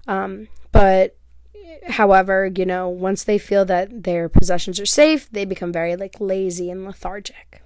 Um, 0.08 0.48
but 0.72 1.16
however, 1.90 2.50
you 2.54 2.66
know, 2.66 2.88
once 2.88 3.22
they 3.22 3.38
feel 3.38 3.64
that 3.66 4.02
their 4.02 4.28
possessions 4.28 4.80
are 4.80 4.86
safe, 4.86 5.30
they 5.30 5.44
become 5.44 5.72
very 5.72 5.94
like 5.94 6.16
lazy 6.18 6.68
and 6.68 6.84
lethargic. 6.84 7.62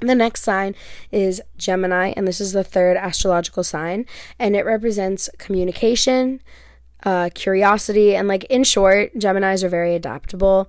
The 0.00 0.14
next 0.14 0.42
sign 0.42 0.74
is 1.12 1.42
Gemini, 1.56 2.12
and 2.16 2.26
this 2.26 2.40
is 2.40 2.52
the 2.52 2.64
third 2.64 2.96
astrological 2.96 3.64
sign, 3.64 4.06
and 4.38 4.54
it 4.56 4.66
represents 4.66 5.30
communication, 5.38 6.40
uh, 7.06 7.30
curiosity, 7.34 8.16
and 8.16 8.26
like 8.26 8.44
in 8.44 8.64
short, 8.64 9.14
Geminis 9.14 9.62
are 9.62 9.68
very 9.68 9.94
adaptable. 9.94 10.68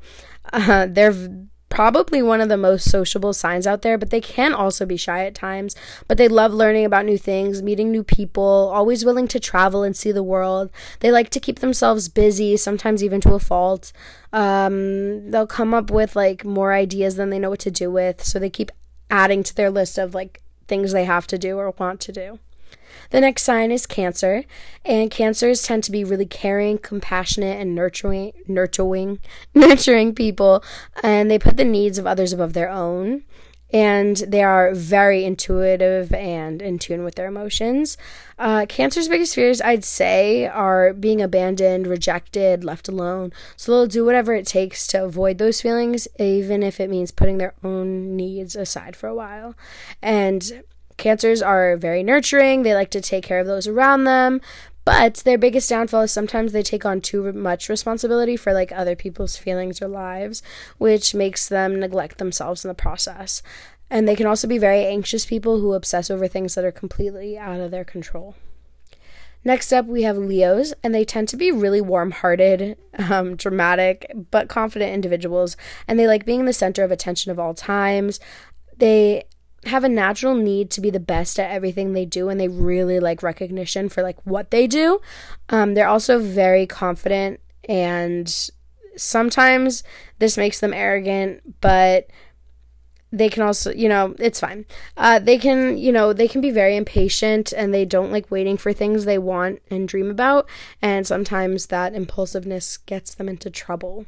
Uh, 0.53 0.85
they're 0.85 1.47
probably 1.69 2.21
one 2.21 2.39
of 2.39 2.47
the 2.47 2.57
most 2.57 2.89
sociable 2.89 3.33
signs 3.33 3.65
out 3.65 3.81
there, 3.81 3.97
but 3.97 4.11
they 4.11 4.21
can 4.21 4.53
also 4.53 4.85
be 4.85 4.97
shy 4.97 5.25
at 5.25 5.33
times. 5.33 5.75
But 6.07 6.19
they 6.19 6.27
love 6.27 6.53
learning 6.53 6.85
about 6.85 7.05
new 7.05 7.17
things, 7.17 7.63
meeting 7.63 7.91
new 7.91 8.03
people, 8.03 8.71
always 8.71 9.03
willing 9.03 9.27
to 9.29 9.39
travel 9.39 9.81
and 9.81 9.97
see 9.97 10.11
the 10.11 10.23
world. 10.23 10.69
They 10.99 11.11
like 11.11 11.31
to 11.31 11.39
keep 11.39 11.59
themselves 11.59 12.07
busy, 12.07 12.55
sometimes 12.55 13.03
even 13.03 13.19
to 13.21 13.33
a 13.33 13.39
fault. 13.39 13.91
Um, 14.31 15.31
they'll 15.31 15.47
come 15.47 15.73
up 15.73 15.89
with 15.89 16.15
like 16.15 16.45
more 16.45 16.71
ideas 16.71 17.15
than 17.15 17.31
they 17.31 17.39
know 17.39 17.49
what 17.49 17.59
to 17.61 17.71
do 17.71 17.89
with, 17.89 18.23
so 18.23 18.37
they 18.37 18.51
keep 18.51 18.71
adding 19.09 19.41
to 19.41 19.55
their 19.55 19.71
list 19.71 19.97
of 19.97 20.13
like 20.13 20.43
things 20.67 20.91
they 20.91 21.05
have 21.05 21.25
to 21.27 21.37
do 21.39 21.57
or 21.57 21.71
want 21.71 21.99
to 22.01 22.11
do. 22.11 22.39
The 23.09 23.21
next 23.21 23.43
sign 23.43 23.71
is 23.71 23.85
Cancer, 23.85 24.43
and 24.83 25.11
Cancers 25.11 25.63
tend 25.63 25.83
to 25.85 25.91
be 25.91 26.03
really 26.03 26.25
caring, 26.25 26.77
compassionate, 26.77 27.59
and 27.59 27.75
nurturing, 27.75 28.33
nurturing, 28.47 29.19
nurturing 29.53 30.13
people, 30.13 30.63
and 31.03 31.31
they 31.31 31.39
put 31.39 31.57
the 31.57 31.63
needs 31.63 31.97
of 31.97 32.07
others 32.07 32.33
above 32.33 32.53
their 32.53 32.69
own. 32.69 33.23
And 33.73 34.15
they 34.17 34.43
are 34.43 34.73
very 34.73 35.25
intuitive 35.25 36.13
and 36.13 36.61
in 36.61 36.79
tune 36.79 37.03
with 37.03 37.15
their 37.15 37.27
emotions. 37.27 37.97
Uh, 38.39 38.65
cancer's 38.65 39.09
biggest 39.09 39.35
fears, 39.35 39.59
I'd 39.59 39.83
say, 39.83 40.47
are 40.47 40.93
being 40.93 41.21
abandoned, 41.21 41.85
rejected, 41.85 42.63
left 42.63 42.87
alone. 42.87 43.33
So 43.57 43.73
they'll 43.73 43.87
do 43.87 44.05
whatever 44.05 44.33
it 44.33 44.47
takes 44.47 44.87
to 44.87 45.03
avoid 45.03 45.37
those 45.37 45.61
feelings, 45.61 46.07
even 46.17 46.63
if 46.63 46.79
it 46.79 46.89
means 46.89 47.11
putting 47.11 47.39
their 47.39 47.55
own 47.61 48.15
needs 48.15 48.55
aside 48.55 48.95
for 48.95 49.07
a 49.07 49.15
while. 49.15 49.53
And 50.01 50.63
Cancers 50.97 51.41
are 51.41 51.77
very 51.77 52.03
nurturing, 52.03 52.63
they 52.63 52.73
like 52.73 52.89
to 52.91 53.01
take 53.01 53.23
care 53.23 53.39
of 53.39 53.47
those 53.47 53.67
around 53.67 54.03
them, 54.03 54.41
but 54.83 55.15
their 55.17 55.37
biggest 55.37 55.69
downfall 55.69 56.03
is 56.03 56.11
sometimes 56.11 56.53
they 56.53 56.63
take 56.63 56.85
on 56.85 57.01
too 57.01 57.33
much 57.33 57.69
responsibility 57.69 58.37
for 58.37 58.53
like 58.53 58.71
other 58.71 58.95
people's 58.95 59.35
feelings 59.35 59.81
or 59.81 59.87
lives, 59.87 60.41
which 60.77 61.13
makes 61.13 61.47
them 61.47 61.79
neglect 61.79 62.17
themselves 62.17 62.63
in 62.63 62.69
the 62.69 62.73
process. 62.73 63.43
And 63.89 64.07
they 64.07 64.15
can 64.15 64.25
also 64.25 64.47
be 64.47 64.57
very 64.57 64.85
anxious 64.85 65.25
people 65.25 65.59
who 65.59 65.73
obsess 65.73 66.09
over 66.09 66.27
things 66.27 66.55
that 66.55 66.65
are 66.65 66.71
completely 66.71 67.37
out 67.37 67.59
of 67.59 67.69
their 67.69 67.85
control. 67.85 68.35
Next 69.43 69.71
up, 69.71 69.85
we 69.85 70.03
have 70.03 70.17
Leos, 70.17 70.73
and 70.83 70.95
they 70.95 71.05
tend 71.05 71.29
to 71.29 71.37
be 71.37 71.51
really 71.51 71.79
warm 71.79 72.11
hearted, 72.11 72.77
um, 72.97 73.35
dramatic, 73.35 74.11
but 74.31 74.49
confident 74.49 74.93
individuals, 74.93 75.55
and 75.87 75.97
they 75.99 76.07
like 76.07 76.25
being 76.25 76.45
the 76.45 76.53
center 76.53 76.83
of 76.83 76.91
attention 76.91 77.31
of 77.31 77.39
all 77.39 77.53
times. 77.53 78.19
They 78.77 79.23
have 79.67 79.83
a 79.83 79.89
natural 79.89 80.35
need 80.35 80.69
to 80.71 80.81
be 80.81 80.89
the 80.89 80.99
best 80.99 81.39
at 81.39 81.51
everything 81.51 81.93
they 81.93 82.05
do 82.05 82.29
and 82.29 82.39
they 82.39 82.47
really 82.47 82.99
like 82.99 83.23
recognition 83.23 83.89
for 83.89 84.01
like 84.03 84.25
what 84.25 84.51
they 84.51 84.67
do. 84.67 84.99
Um, 85.49 85.73
they're 85.73 85.87
also 85.87 86.19
very 86.19 86.65
confident 86.65 87.39
and 87.67 88.49
sometimes 88.95 89.83
this 90.19 90.37
makes 90.37 90.59
them 90.59 90.73
arrogant, 90.73 91.61
but 91.61 92.07
they 93.11 93.29
can 93.29 93.43
also, 93.43 93.71
you 93.71 93.87
know, 93.87 94.15
it's 94.19 94.39
fine. 94.39 94.65
Uh, 94.97 95.19
they 95.19 95.37
can, 95.37 95.77
you 95.77 95.91
know, 95.91 96.11
they 96.11 96.27
can 96.27 96.41
be 96.41 96.51
very 96.51 96.75
impatient 96.75 97.53
and 97.53 97.73
they 97.73 97.85
don't 97.85 98.11
like 98.11 98.29
waiting 98.29 98.57
for 98.57 98.73
things 98.73 99.05
they 99.05 99.17
want 99.17 99.61
and 99.71 99.87
dream 99.87 100.09
about. 100.09 100.47
And 100.81 101.07
sometimes 101.07 101.67
that 101.67 101.95
impulsiveness 101.95 102.77
gets 102.77 103.15
them 103.15 103.29
into 103.29 103.49
trouble. 103.49 104.05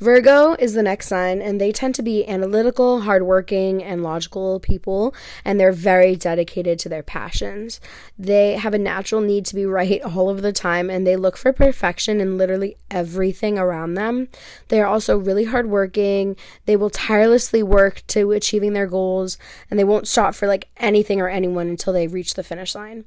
Virgo 0.00 0.54
is 0.54 0.72
the 0.72 0.82
next 0.82 1.08
sign, 1.08 1.42
and 1.42 1.60
they 1.60 1.72
tend 1.72 1.94
to 1.94 2.02
be 2.02 2.26
analytical, 2.26 3.02
hardworking, 3.02 3.84
and 3.84 4.02
logical 4.02 4.58
people, 4.58 5.14
and 5.44 5.60
they're 5.60 5.72
very 5.72 6.16
dedicated 6.16 6.78
to 6.78 6.88
their 6.88 7.02
passions. 7.02 7.82
They 8.18 8.54
have 8.54 8.72
a 8.72 8.78
natural 8.78 9.20
need 9.20 9.44
to 9.46 9.54
be 9.54 9.66
right 9.66 10.00
all 10.00 10.30
of 10.30 10.40
the 10.40 10.54
time, 10.54 10.88
and 10.88 11.06
they 11.06 11.16
look 11.16 11.36
for 11.36 11.52
perfection 11.52 12.18
in 12.18 12.38
literally 12.38 12.78
everything 12.90 13.58
around 13.58 13.92
them. 13.92 14.28
They 14.68 14.80
are 14.80 14.86
also 14.86 15.18
really 15.18 15.44
hardworking. 15.44 16.34
They 16.64 16.76
will 16.76 16.88
tirelessly 16.88 17.62
work 17.62 18.02
to 18.06 18.32
achieving 18.32 18.72
their 18.72 18.86
goals, 18.86 19.36
and 19.70 19.78
they 19.78 19.84
won't 19.84 20.08
stop 20.08 20.34
for 20.34 20.48
like 20.48 20.70
anything 20.78 21.20
or 21.20 21.28
anyone 21.28 21.68
until 21.68 21.92
they 21.92 22.06
reach 22.06 22.32
the 22.32 22.42
finish 22.42 22.74
line. 22.74 23.04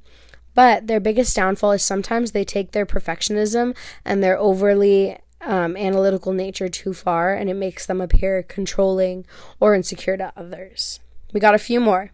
But 0.54 0.86
their 0.86 1.00
biggest 1.00 1.34
downfall 1.34 1.72
is 1.72 1.82
sometimes 1.82 2.30
they 2.30 2.44
take 2.44 2.70
their 2.70 2.86
perfectionism 2.86 3.76
and 4.04 4.22
their 4.22 4.38
overly 4.38 5.18
um, 5.46 5.76
analytical 5.76 6.32
nature 6.32 6.68
too 6.68 6.94
far 6.94 7.34
and 7.34 7.48
it 7.50 7.54
makes 7.54 7.86
them 7.86 8.00
appear 8.00 8.42
controlling 8.42 9.26
or 9.60 9.74
insecure 9.74 10.16
to 10.16 10.32
others. 10.36 11.00
We 11.32 11.40
got 11.40 11.54
a 11.54 11.58
few 11.58 11.80
more. 11.80 12.12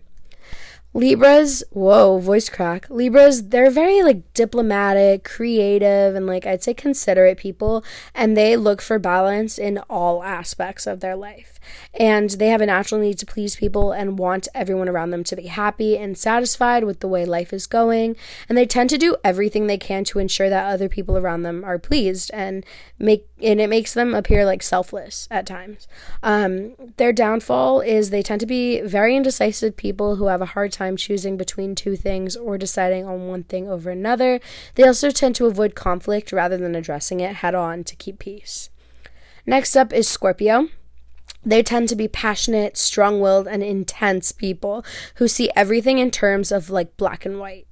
Libras, 0.93 1.63
whoa, 1.71 2.19
voice 2.19 2.49
crack. 2.49 2.91
Libras, 2.91 3.51
they're 3.51 3.71
very 3.71 4.03
like 4.03 4.35
diplomatic, 4.35 5.23
creative, 5.23 6.17
and 6.17 6.27
like 6.27 6.47
I'd 6.47 6.65
say 6.65 6.75
considerate 6.75 7.39
people, 7.39 7.85
and 8.13 8.37
they 8.37 8.57
look 8.57 8.83
for 8.83 8.99
balance 8.99 9.57
in 9.57 9.79
all 9.89 10.25
aspects 10.25 10.89
of 10.89 10.99
their 10.99 11.15
life. 11.15 11.60
And 11.99 12.31
they 12.31 12.49
have 12.49 12.61
a 12.61 12.67
natural 12.67 13.01
need 13.01 13.19
to 13.19 13.27
please 13.27 13.57
people 13.57 13.93
and 13.93 14.19
want 14.19 14.49
everyone 14.55 14.89
around 14.89 15.11
them 15.11 15.25
to 15.25 15.37
be 15.37 15.47
happy 15.47 15.97
and 15.97 16.17
satisfied 16.17 16.85
with 16.85 17.01
the 17.01 17.09
way 17.09 17.25
life 17.25 17.53
is 17.53 17.67
going. 17.67 18.17
And 18.49 18.57
they 18.57 18.67
tend 18.67 18.91
to 18.91 18.99
do 18.99 19.17
everything 19.25 19.67
they 19.67 19.79
can 19.79 20.05
to 20.05 20.19
ensure 20.19 20.49
that 20.49 20.73
other 20.73 20.89
people 20.89 21.17
around 21.17 21.43
them 21.43 21.65
are 21.65 21.79
pleased 21.79 22.31
and 22.33 22.65
make 22.99 23.27
and 23.43 23.61
it 23.61 23.71
makes 23.71 23.95
them 23.95 24.15
appear 24.15 24.45
like 24.45 24.63
selfless 24.63 25.27
at 25.31 25.47
times. 25.47 25.89
Um, 26.23 26.75
their 26.99 27.13
downfall 27.13 27.81
is 27.81 28.11
they 28.11 28.23
tend 28.23 28.41
to 28.41 28.47
be 28.47 28.81
very 28.83 29.17
indecisive 29.17 29.77
people 29.77 30.17
who 30.17 30.27
have 30.27 30.43
a 30.43 30.47
hard 30.47 30.73
time 30.73 30.97
choosing 30.97 31.37
between 31.37 31.75
two 31.75 31.97
things 31.97 32.37
or 32.37 32.59
deciding 32.59 33.07
on 33.07 33.29
one 33.29 33.45
thing 33.45 33.69
over 33.69 33.91
another. 33.91 34.41
They 34.75 34.85
also 34.85 35.11
tend 35.11 35.37
to 35.37 35.47
avoid 35.47 35.75
conflict 35.75 36.33
rather 36.33 36.57
than 36.57 36.75
addressing 36.75 37.21
it 37.21 37.37
head 37.37 37.55
on 37.55 37.85
to 37.85 37.97
keep 37.97 38.19
peace. 38.19 38.71
Next 39.47 39.75
up 39.77 39.93
is 39.93 40.07
Scorpio. 40.07 40.69
They 41.45 41.63
tend 41.63 41.89
to 41.89 41.97
be 41.97 42.09
passionate, 42.09 42.77
strong 42.77 43.21
willed, 43.21 43.49
and 43.49 43.63
intense 43.63 44.33
people 44.33 44.85
who 45.17 45.27
see 45.29 45.51
everything 45.57 45.99
in 45.99 46.11
terms 46.11 46.53
of 46.53 46.71
like 46.71 46.97
black 46.97 47.25
and 47.25 47.39
white. 47.39 47.67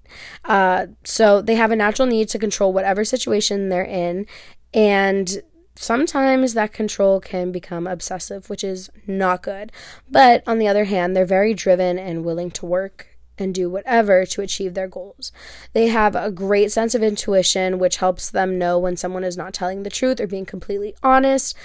Uh, 0.45 0.87
so 1.05 1.43
they 1.43 1.55
have 1.55 1.71
a 1.71 1.77
natural 1.77 2.09
need 2.09 2.29
to 2.31 2.39
control 2.39 2.73
whatever 2.73 3.05
situation 3.05 3.69
they're 3.69 3.83
in, 3.85 4.27
and 4.73 5.43
sometimes 5.75 6.55
that 6.55 6.73
control 6.73 7.21
can 7.21 7.53
become 7.53 7.87
obsessive, 7.87 8.49
which 8.49 8.65
is 8.65 8.91
not 9.07 9.43
good. 9.43 9.71
But 10.11 10.43
on 10.47 10.59
the 10.59 10.69
other 10.69 10.85
hand, 10.85 11.15
they're 11.15 11.27
very 11.27 11.55
driven 11.55 11.99
and 11.99 12.25
willing 12.25 12.51
to 12.53 12.67
work 12.67 13.19
and 13.39 13.55
do 13.55 13.71
whatever 13.71 14.27
to 14.27 14.43
achieve 14.43 14.75
their 14.75 14.89
goals. 14.89 15.31
They 15.73 15.89
have 15.89 16.17
a 16.17 16.31
great 16.31 16.73
sense 16.73 16.95
of 16.95 17.03
intuition, 17.03 17.79
which 17.79 17.99
helps 17.99 18.31
them 18.31 18.59
know 18.59 18.79
when 18.79 18.97
someone 18.97 19.25
is 19.25 19.37
not 19.37 19.55
telling 19.55 19.83
the 19.83 19.91
truth 19.91 20.21
or 20.21 20.27
being 20.27 20.47
completely 20.47 20.95
honest. 21.03 21.57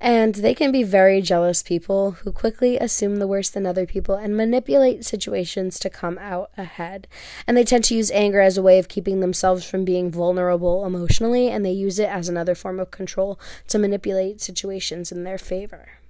And 0.00 0.36
they 0.36 0.54
can 0.54 0.72
be 0.72 0.82
very 0.82 1.20
jealous 1.20 1.62
people 1.62 2.12
who 2.12 2.32
quickly 2.32 2.78
assume 2.78 3.16
the 3.16 3.26
worst 3.26 3.54
in 3.54 3.66
other 3.66 3.84
people 3.84 4.14
and 4.14 4.34
manipulate 4.34 5.04
situations 5.04 5.78
to 5.80 5.90
come 5.90 6.16
out 6.18 6.50
ahead. 6.56 7.06
And 7.46 7.54
they 7.54 7.64
tend 7.64 7.84
to 7.84 7.94
use 7.94 8.10
anger 8.12 8.40
as 8.40 8.56
a 8.56 8.62
way 8.62 8.78
of 8.78 8.88
keeping 8.88 9.20
themselves 9.20 9.68
from 9.68 9.84
being 9.84 10.10
vulnerable 10.10 10.86
emotionally, 10.86 11.48
and 11.48 11.66
they 11.66 11.72
use 11.72 11.98
it 11.98 12.08
as 12.08 12.28
another 12.28 12.54
form 12.54 12.80
of 12.80 12.90
control 12.90 13.38
to 13.68 13.78
manipulate 13.78 14.40
situations 14.40 15.12
in 15.12 15.24
their 15.24 15.38
favor. 15.38 16.00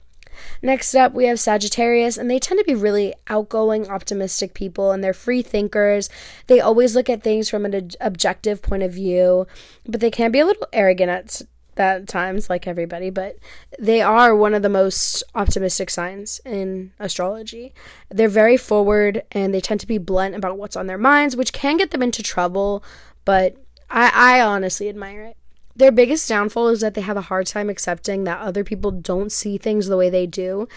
Next 0.63 0.95
up, 0.95 1.13
we 1.13 1.27
have 1.27 1.41
Sagittarius, 1.41 2.17
and 2.17 2.31
they 2.31 2.39
tend 2.39 2.59
to 2.61 2.65
be 2.65 2.75
really 2.75 3.15
outgoing, 3.29 3.89
optimistic 3.89 4.55
people, 4.55 4.93
and 4.93 5.03
they're 5.03 5.13
free 5.13 5.43
thinkers. 5.43 6.09
They 6.47 6.61
always 6.61 6.95
look 6.95 7.11
at 7.11 7.23
things 7.23 7.51
from 7.51 7.65
an 7.65 7.91
objective 8.01 8.63
point 8.63 8.85
of 8.85 8.93
view, 8.93 9.47
but 9.87 10.01
they 10.01 10.11
can 10.11 10.31
be 10.31 10.39
a 10.39 10.47
little 10.47 10.69
arrogant 10.73 11.11
at 11.11 11.43
at 11.81 12.07
times, 12.07 12.51
like 12.51 12.67
everybody, 12.67 13.11
but 13.11 13.39
they 13.79 14.01
are 14.01 14.35
one 14.35 14.55
of 14.55 14.63
the 14.63 14.69
most 14.69 15.23
optimistic 15.35 15.91
signs 15.91 16.41
in 16.45 16.93
astrology. 16.99 17.75
They're 18.11 18.29
very 18.29 18.57
forward 18.57 19.23
and 19.33 19.53
they 19.53 19.61
tend 19.61 19.81
to 19.81 19.87
be 19.87 19.99
blunt 19.99 20.35
about 20.35 20.59
what's 20.59 20.77
on 20.77 20.87
their 20.87 20.99
minds, 20.99 21.37
which 21.37 21.53
can 21.53 21.77
get 21.77 21.91
them 21.91 22.03
into 22.03 22.23
trouble, 22.23 22.85
but 23.25 23.57
I, 23.89 24.39
I 24.39 24.41
honestly 24.41 24.89
admire 24.89 25.23
it. 25.23 25.37
Their 25.75 25.93
biggest 25.93 26.29
downfall 26.29 26.69
is 26.69 26.81
that 26.81 26.95
they 26.95 27.01
have 27.01 27.17
a 27.17 27.23
hard 27.23 27.47
time 27.47 27.71
accepting 27.71 28.25
that 28.25 28.41
other 28.41 28.65
people 28.65 28.91
don't 28.91 29.33
see 29.33 29.57
things 29.57 29.87
the 29.87 29.97
way 29.97 30.11
they 30.11 30.27
do, 30.27 30.69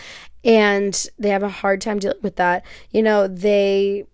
and 0.44 1.08
they 1.20 1.30
have 1.30 1.44
a 1.44 1.50
hard 1.50 1.82
time 1.82 2.00
dealing 2.00 2.22
with 2.22 2.38
that. 2.38 2.66
You 2.92 3.04
know, 3.04 3.28
they 3.28 4.06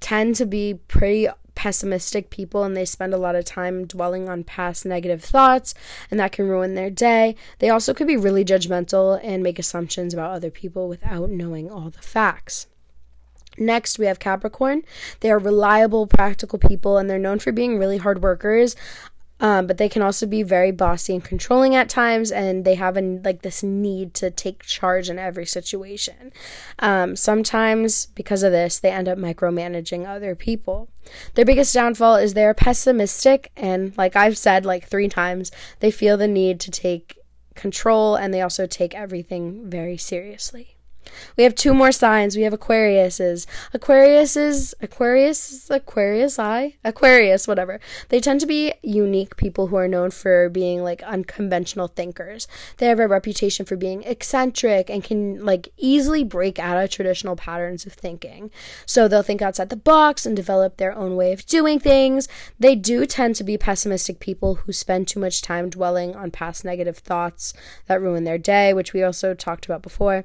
tend 0.00 0.36
to 0.36 0.46
be 0.46 0.74
pretty 0.86 1.28
pessimistic 1.54 2.30
people 2.30 2.64
and 2.64 2.76
they 2.76 2.84
spend 2.84 3.14
a 3.14 3.18
lot 3.18 3.34
of 3.34 3.44
time 3.44 3.86
dwelling 3.86 4.28
on 4.28 4.44
past 4.44 4.84
negative 4.84 5.22
thoughts 5.22 5.74
and 6.10 6.18
that 6.18 6.32
can 6.32 6.48
ruin 6.48 6.74
their 6.74 6.90
day. 6.90 7.36
They 7.58 7.70
also 7.70 7.94
could 7.94 8.06
be 8.06 8.16
really 8.16 8.44
judgmental 8.44 9.20
and 9.22 9.42
make 9.42 9.58
assumptions 9.58 10.14
about 10.14 10.32
other 10.32 10.50
people 10.50 10.88
without 10.88 11.30
knowing 11.30 11.70
all 11.70 11.90
the 11.90 12.02
facts. 12.02 12.66
Next, 13.56 13.98
we 13.98 14.06
have 14.06 14.18
Capricorn. 14.18 14.82
They 15.20 15.30
are 15.30 15.38
reliable, 15.38 16.06
practical 16.06 16.58
people 16.58 16.98
and 16.98 17.08
they're 17.08 17.18
known 17.18 17.38
for 17.38 17.52
being 17.52 17.78
really 17.78 17.98
hard 17.98 18.22
workers. 18.22 18.74
Um, 19.40 19.66
but 19.66 19.78
they 19.78 19.88
can 19.88 20.00
also 20.00 20.26
be 20.26 20.42
very 20.44 20.70
bossy 20.70 21.14
and 21.14 21.24
controlling 21.24 21.74
at 21.74 21.88
times, 21.88 22.30
and 22.30 22.64
they 22.64 22.76
have 22.76 22.96
an, 22.96 23.20
like 23.24 23.42
this 23.42 23.62
need 23.62 24.14
to 24.14 24.30
take 24.30 24.62
charge 24.62 25.10
in 25.10 25.18
every 25.18 25.44
situation. 25.44 26.32
Um, 26.78 27.16
sometimes, 27.16 28.06
because 28.06 28.42
of 28.44 28.52
this, 28.52 28.78
they 28.78 28.90
end 28.90 29.08
up 29.08 29.18
micromanaging 29.18 30.06
other 30.06 30.34
people. 30.36 30.88
Their 31.34 31.44
biggest 31.44 31.74
downfall 31.74 32.16
is 32.16 32.34
they're 32.34 32.54
pessimistic, 32.54 33.50
and 33.56 33.96
like 33.98 34.14
I've 34.14 34.38
said 34.38 34.64
like 34.64 34.86
three 34.86 35.08
times, 35.08 35.50
they 35.80 35.90
feel 35.90 36.16
the 36.16 36.28
need 36.28 36.60
to 36.60 36.70
take 36.70 37.18
control, 37.56 38.14
and 38.14 38.32
they 38.32 38.40
also 38.40 38.66
take 38.66 38.94
everything 38.94 39.68
very 39.68 39.96
seriously. 39.96 40.73
We 41.36 41.44
have 41.44 41.54
two 41.54 41.74
more 41.74 41.92
signs. 41.92 42.36
We 42.36 42.42
have 42.42 42.52
Aquariuses. 42.52 43.46
Aquariuses, 43.72 44.74
Aquarius, 44.80 45.70
Aquarius, 45.70 46.38
I, 46.38 46.76
Aquarius, 46.84 47.48
whatever. 47.48 47.80
They 48.08 48.20
tend 48.20 48.40
to 48.40 48.46
be 48.46 48.72
unique 48.82 49.36
people 49.36 49.68
who 49.68 49.76
are 49.76 49.88
known 49.88 50.10
for 50.10 50.48
being 50.48 50.82
like 50.82 51.02
unconventional 51.02 51.88
thinkers. 51.88 52.46
They 52.78 52.86
have 52.86 53.00
a 53.00 53.08
reputation 53.08 53.66
for 53.66 53.76
being 53.76 54.02
eccentric 54.04 54.90
and 54.90 55.02
can 55.02 55.44
like 55.44 55.68
easily 55.76 56.24
break 56.24 56.58
out 56.58 56.82
of 56.82 56.90
traditional 56.90 57.36
patterns 57.36 57.86
of 57.86 57.92
thinking. 57.92 58.50
So 58.86 59.08
they'll 59.08 59.22
think 59.22 59.42
outside 59.42 59.70
the 59.70 59.76
box 59.76 60.26
and 60.26 60.36
develop 60.36 60.76
their 60.76 60.96
own 60.96 61.16
way 61.16 61.32
of 61.32 61.46
doing 61.46 61.78
things. 61.78 62.28
They 62.58 62.74
do 62.74 63.06
tend 63.06 63.36
to 63.36 63.44
be 63.44 63.58
pessimistic 63.58 64.20
people 64.20 64.56
who 64.56 64.72
spend 64.72 65.08
too 65.08 65.20
much 65.20 65.42
time 65.42 65.70
dwelling 65.70 66.14
on 66.14 66.30
past 66.30 66.64
negative 66.64 66.98
thoughts 66.98 67.52
that 67.86 68.00
ruin 68.00 68.24
their 68.24 68.38
day, 68.38 68.72
which 68.72 68.92
we 68.92 69.02
also 69.02 69.34
talked 69.34 69.66
about 69.66 69.82
before. 69.82 70.24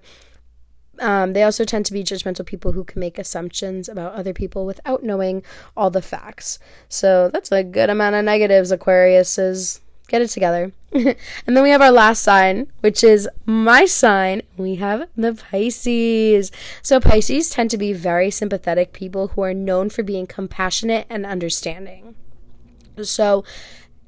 Um, 0.99 1.33
they 1.33 1.43
also 1.43 1.63
tend 1.63 1.85
to 1.87 1.93
be 1.93 2.03
judgmental 2.03 2.45
people 2.45 2.73
who 2.73 2.83
can 2.83 2.99
make 2.99 3.17
assumptions 3.17 3.89
about 3.89 4.13
other 4.13 4.33
people 4.33 4.65
without 4.65 5.03
knowing 5.03 5.43
all 5.75 5.89
the 5.89 6.01
facts. 6.01 6.59
So 6.87 7.29
that's 7.31 7.51
a 7.51 7.63
good 7.63 7.89
amount 7.89 8.15
of 8.15 8.25
negatives, 8.25 8.71
Aquarius 8.71 9.37
is. 9.37 9.81
Get 10.07 10.23
it 10.23 10.29
together. 10.29 10.71
and 10.91 11.15
then 11.45 11.61
we 11.61 11.69
have 11.69 11.83
our 11.83 11.91
last 11.91 12.23
sign, 12.23 12.71
which 12.79 13.03
is 13.03 13.29
my 13.45 13.85
sign. 13.85 14.41
We 14.57 14.75
have 14.75 15.07
the 15.15 15.35
Pisces. 15.35 16.51
So 16.81 16.99
Pisces 16.99 17.51
tend 17.51 17.69
to 17.69 17.77
be 17.77 17.93
very 17.93 18.31
sympathetic 18.31 18.91
people 18.91 19.27
who 19.29 19.43
are 19.43 19.53
known 19.53 19.91
for 19.91 20.01
being 20.01 20.25
compassionate 20.25 21.05
and 21.11 21.27
understanding. 21.27 22.15
So 23.03 23.43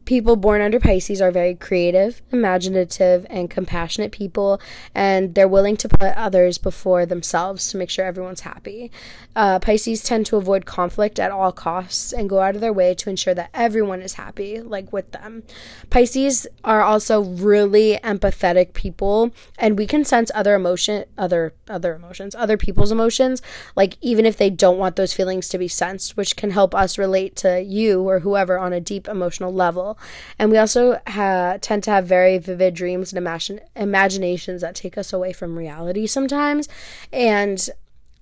people 0.05 0.35
born 0.35 0.61
under 0.61 0.79
Pisces 0.79 1.21
are 1.21 1.31
very 1.31 1.55
creative, 1.55 2.21
imaginative, 2.31 3.25
and 3.29 3.49
compassionate 3.49 4.11
people, 4.11 4.59
and 4.95 5.35
they're 5.35 5.47
willing 5.47 5.77
to 5.77 5.89
put 5.89 6.15
others 6.17 6.57
before 6.57 7.05
themselves 7.05 7.69
to 7.69 7.77
make 7.77 7.89
sure 7.89 8.05
everyone's 8.05 8.41
happy. 8.41 8.91
Uh, 9.35 9.59
Pisces 9.59 10.03
tend 10.03 10.25
to 10.25 10.37
avoid 10.37 10.65
conflict 10.65 11.19
at 11.19 11.31
all 11.31 11.51
costs 11.51 12.11
and 12.11 12.29
go 12.29 12.39
out 12.39 12.55
of 12.55 12.61
their 12.61 12.73
way 12.73 12.93
to 12.95 13.09
ensure 13.09 13.33
that 13.33 13.49
everyone 13.53 14.01
is 14.01 14.13
happy, 14.13 14.59
like 14.59 14.91
with 14.91 15.11
them. 15.11 15.43
Pisces 15.89 16.47
are 16.63 16.81
also 16.81 17.21
really 17.21 17.99
empathetic 18.03 18.73
people, 18.73 19.31
and 19.57 19.77
we 19.77 19.87
can 19.87 20.03
sense 20.03 20.31
other 20.33 20.55
emotion, 20.55 21.05
other 21.17 21.53
other 21.69 21.95
emotions, 21.95 22.35
other 22.35 22.57
people's 22.57 22.91
emotions, 22.91 23.41
like 23.75 23.97
even 24.01 24.25
if 24.25 24.37
they 24.37 24.49
don't 24.49 24.77
want 24.77 24.95
those 24.95 25.13
feelings 25.13 25.47
to 25.49 25.57
be 25.57 25.67
sensed, 25.67 26.17
which 26.17 26.35
can 26.35 26.51
help 26.51 26.75
us 26.75 26.97
relate 26.97 27.35
to 27.37 27.61
you 27.61 28.01
or 28.01 28.19
whoever 28.19 28.57
on 28.57 28.73
a 28.73 28.81
deep 28.81 29.07
emotional 29.07 29.53
level. 29.53 29.90
And 30.39 30.51
we 30.51 30.57
also 30.57 30.99
ha- 31.07 31.57
tend 31.61 31.83
to 31.83 31.91
have 31.91 32.05
very 32.05 32.37
vivid 32.37 32.73
dreams 32.73 33.11
and 33.11 33.17
imagine- 33.17 33.61
imaginations 33.75 34.61
that 34.61 34.75
take 34.75 34.97
us 34.97 35.13
away 35.13 35.33
from 35.33 35.57
reality 35.57 36.07
sometimes. 36.07 36.67
And 37.11 37.69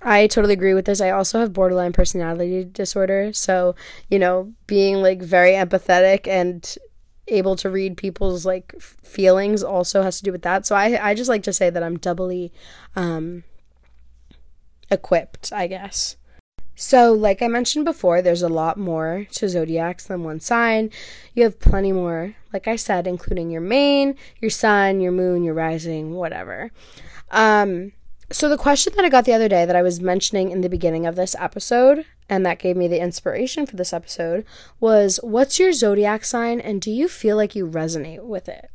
I 0.02 0.28
totally 0.28 0.54
agree 0.54 0.74
with 0.74 0.86
this. 0.86 1.02
I 1.02 1.10
also 1.10 1.40
have 1.40 1.54
borderline 1.54 1.92
personality 1.94 2.64
disorder. 2.64 3.34
So, 3.34 3.76
you 4.10 4.18
know, 4.20 4.54
being 4.68 5.02
like 5.02 5.22
very 5.22 5.52
empathetic 5.52 6.28
and 6.28 6.78
able 7.28 7.56
to 7.58 7.70
read 7.70 7.96
people's 7.98 8.46
like 8.46 8.74
feelings 8.82 9.62
also 9.64 10.02
has 10.02 10.18
to 10.18 10.24
do 10.24 10.32
with 10.32 10.42
that. 10.44 10.66
So 10.66 10.76
I 10.76 11.10
I 11.10 11.14
just 11.14 11.30
like 11.30 11.44
to 11.44 11.54
say 11.54 11.70
that 11.70 11.84
I'm 11.84 11.98
doubly 11.98 12.52
um 12.96 13.44
equipped, 14.92 15.52
I 15.54 15.68
guess. 15.68 16.16
So, 16.82 17.12
like 17.12 17.42
I 17.42 17.50
mentioned 17.50 17.84
before, 17.84 18.22
there's 18.22 18.42
a 18.42 18.48
lot 18.48 18.78
more 18.78 19.28
to 19.34 19.50
zodiacs 19.50 20.06
than 20.06 20.24
one 20.24 20.40
sign. 20.40 20.92
You 21.34 21.44
have 21.44 21.60
plenty 21.60 21.92
more, 21.92 22.36
like 22.54 22.70
I 22.70 22.78
said, 22.78 23.06
including 23.06 23.52
your 23.52 23.60
main, 23.60 24.16
your 24.40 24.50
sun, 24.50 25.02
your 25.02 25.12
moon, 25.12 25.44
your 25.44 25.54
rising, 25.54 26.14
whatever. 26.14 26.72
Um, 27.32 27.92
so, 28.32 28.48
the 28.48 28.56
question 28.56 28.94
that 28.96 29.04
I 29.04 29.10
got 29.10 29.26
the 29.26 29.34
other 29.34 29.50
day 29.50 29.66
that 29.66 29.76
I 29.76 29.82
was 29.82 30.00
mentioning 30.00 30.52
in 30.52 30.62
the 30.62 30.70
beginning 30.70 31.06
of 31.06 31.18
this 31.18 31.36
episode, 31.38 32.06
and 32.30 32.46
that 32.46 32.60
gave 32.60 32.78
me 32.78 32.88
the 32.88 33.02
inspiration 33.02 33.66
for 33.66 33.76
this 33.76 33.92
episode, 33.92 34.46
was 34.80 35.20
What's 35.22 35.60
your 35.60 35.74
zodiac 35.74 36.24
sign, 36.24 36.62
and 36.62 36.82
do 36.82 36.92
you 36.92 37.10
feel 37.10 37.36
like 37.36 37.56
you 37.56 37.68
resonate 37.68 38.24
with 38.24 38.48
it? 38.48 38.72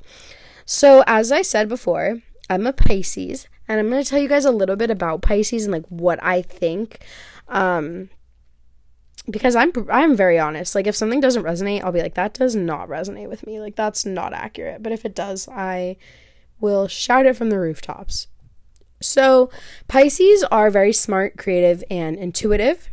So, 0.66 1.04
as 1.06 1.32
I 1.32 1.40
said 1.40 1.70
before, 1.70 2.18
I'm 2.50 2.66
a 2.66 2.74
Pisces, 2.74 3.48
and 3.66 3.80
I'm 3.80 3.88
going 3.88 4.04
to 4.04 4.08
tell 4.08 4.20
you 4.20 4.28
guys 4.28 4.44
a 4.44 4.50
little 4.50 4.76
bit 4.76 4.90
about 4.90 5.22
Pisces 5.22 5.64
and 5.64 5.72
like 5.72 5.86
what 5.86 6.22
I 6.22 6.42
think 6.42 7.00
um, 7.48 8.10
because 9.28 9.56
I'm 9.56 9.72
I'm 9.90 10.16
very 10.16 10.38
honest. 10.38 10.74
Like 10.74 10.86
if 10.86 10.96
something 10.96 11.20
doesn't 11.20 11.42
resonate, 11.42 11.82
I'll 11.82 11.92
be 11.92 12.02
like 12.02 12.14
that 12.14 12.34
does 12.34 12.54
not 12.54 12.88
resonate 12.88 13.28
with 13.28 13.46
me. 13.46 13.60
Like 13.60 13.76
that's 13.76 14.04
not 14.04 14.32
accurate. 14.32 14.82
But 14.82 14.92
if 14.92 15.04
it 15.04 15.14
does, 15.14 15.48
I 15.48 15.96
will 16.60 16.88
shout 16.88 17.26
it 17.26 17.36
from 17.36 17.50
the 17.50 17.58
rooftops. 17.58 18.28
So, 19.00 19.50
Pisces 19.86 20.44
are 20.44 20.70
very 20.70 20.92
smart, 20.92 21.36
creative, 21.36 21.84
and 21.90 22.16
intuitive 22.16 22.88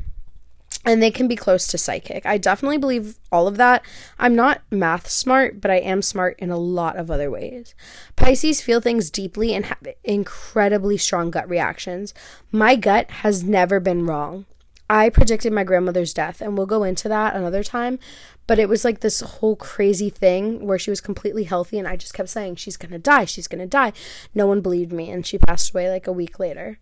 and 0.86 1.02
they 1.02 1.12
can 1.12 1.28
be 1.28 1.36
close 1.36 1.68
to 1.68 1.78
psychic. 1.78 2.26
I 2.26 2.38
definitely 2.38 2.78
believe 2.78 3.20
all 3.32 3.48
of 3.48 3.58
that. 3.58 3.84
I'm 4.18 4.36
not 4.36 4.62
math 4.72 5.10
smart, 5.10 5.62
but 5.62 5.72
I 5.72 5.76
am 5.76 6.02
smart 6.02 6.36
in 6.40 6.50
a 6.50 6.58
lot 6.58 6.98
of 6.98 7.12
other 7.12 7.30
ways. 7.30 7.76
Pisces 8.16 8.62
feel 8.62 8.82
things 8.82 9.10
deeply 9.10 9.54
and 9.54 9.66
have 9.66 9.88
incredibly 10.04 10.98
strong 10.98 11.30
gut 11.32 11.50
reactions. 11.50 12.14
My 12.52 12.76
gut 12.76 13.12
has 13.12 13.44
never 13.44 13.80
been 13.80 14.06
wrong. 14.06 14.46
I 14.90 15.10
predicted 15.10 15.54
my 15.54 15.64
grandmother's 15.64 16.14
death, 16.14 16.42
and 16.42 16.58
we'll 16.58 16.66
go 16.66 16.84
into 16.84 17.08
that 17.08 17.34
another 17.34 17.64
time. 17.64 17.98
But 18.46 18.60
it 18.60 18.68
was 18.68 18.84
like 18.84 19.00
this 19.00 19.22
whole 19.22 19.56
crazy 19.56 20.10
thing 20.10 20.68
where 20.68 20.78
she 20.78 20.90
was 20.90 21.00
completely 21.00 21.46
healthy, 21.46 21.80
and 21.80 21.88
I 21.88 21.96
just 21.96 22.14
kept 22.14 22.28
saying, 22.28 22.58
She's 22.58 22.76
gonna 22.76 23.00
die, 23.00 23.24
she's 23.24 23.48
gonna 23.48 23.68
die. 23.68 23.94
No 24.36 24.48
one 24.48 24.60
believed 24.60 24.92
me, 24.92 25.10
and 25.10 25.26
she 25.26 25.38
passed 25.38 25.72
away 25.74 25.90
like 25.90 26.08
a 26.08 26.12
week 26.12 26.40
later. 26.40 26.78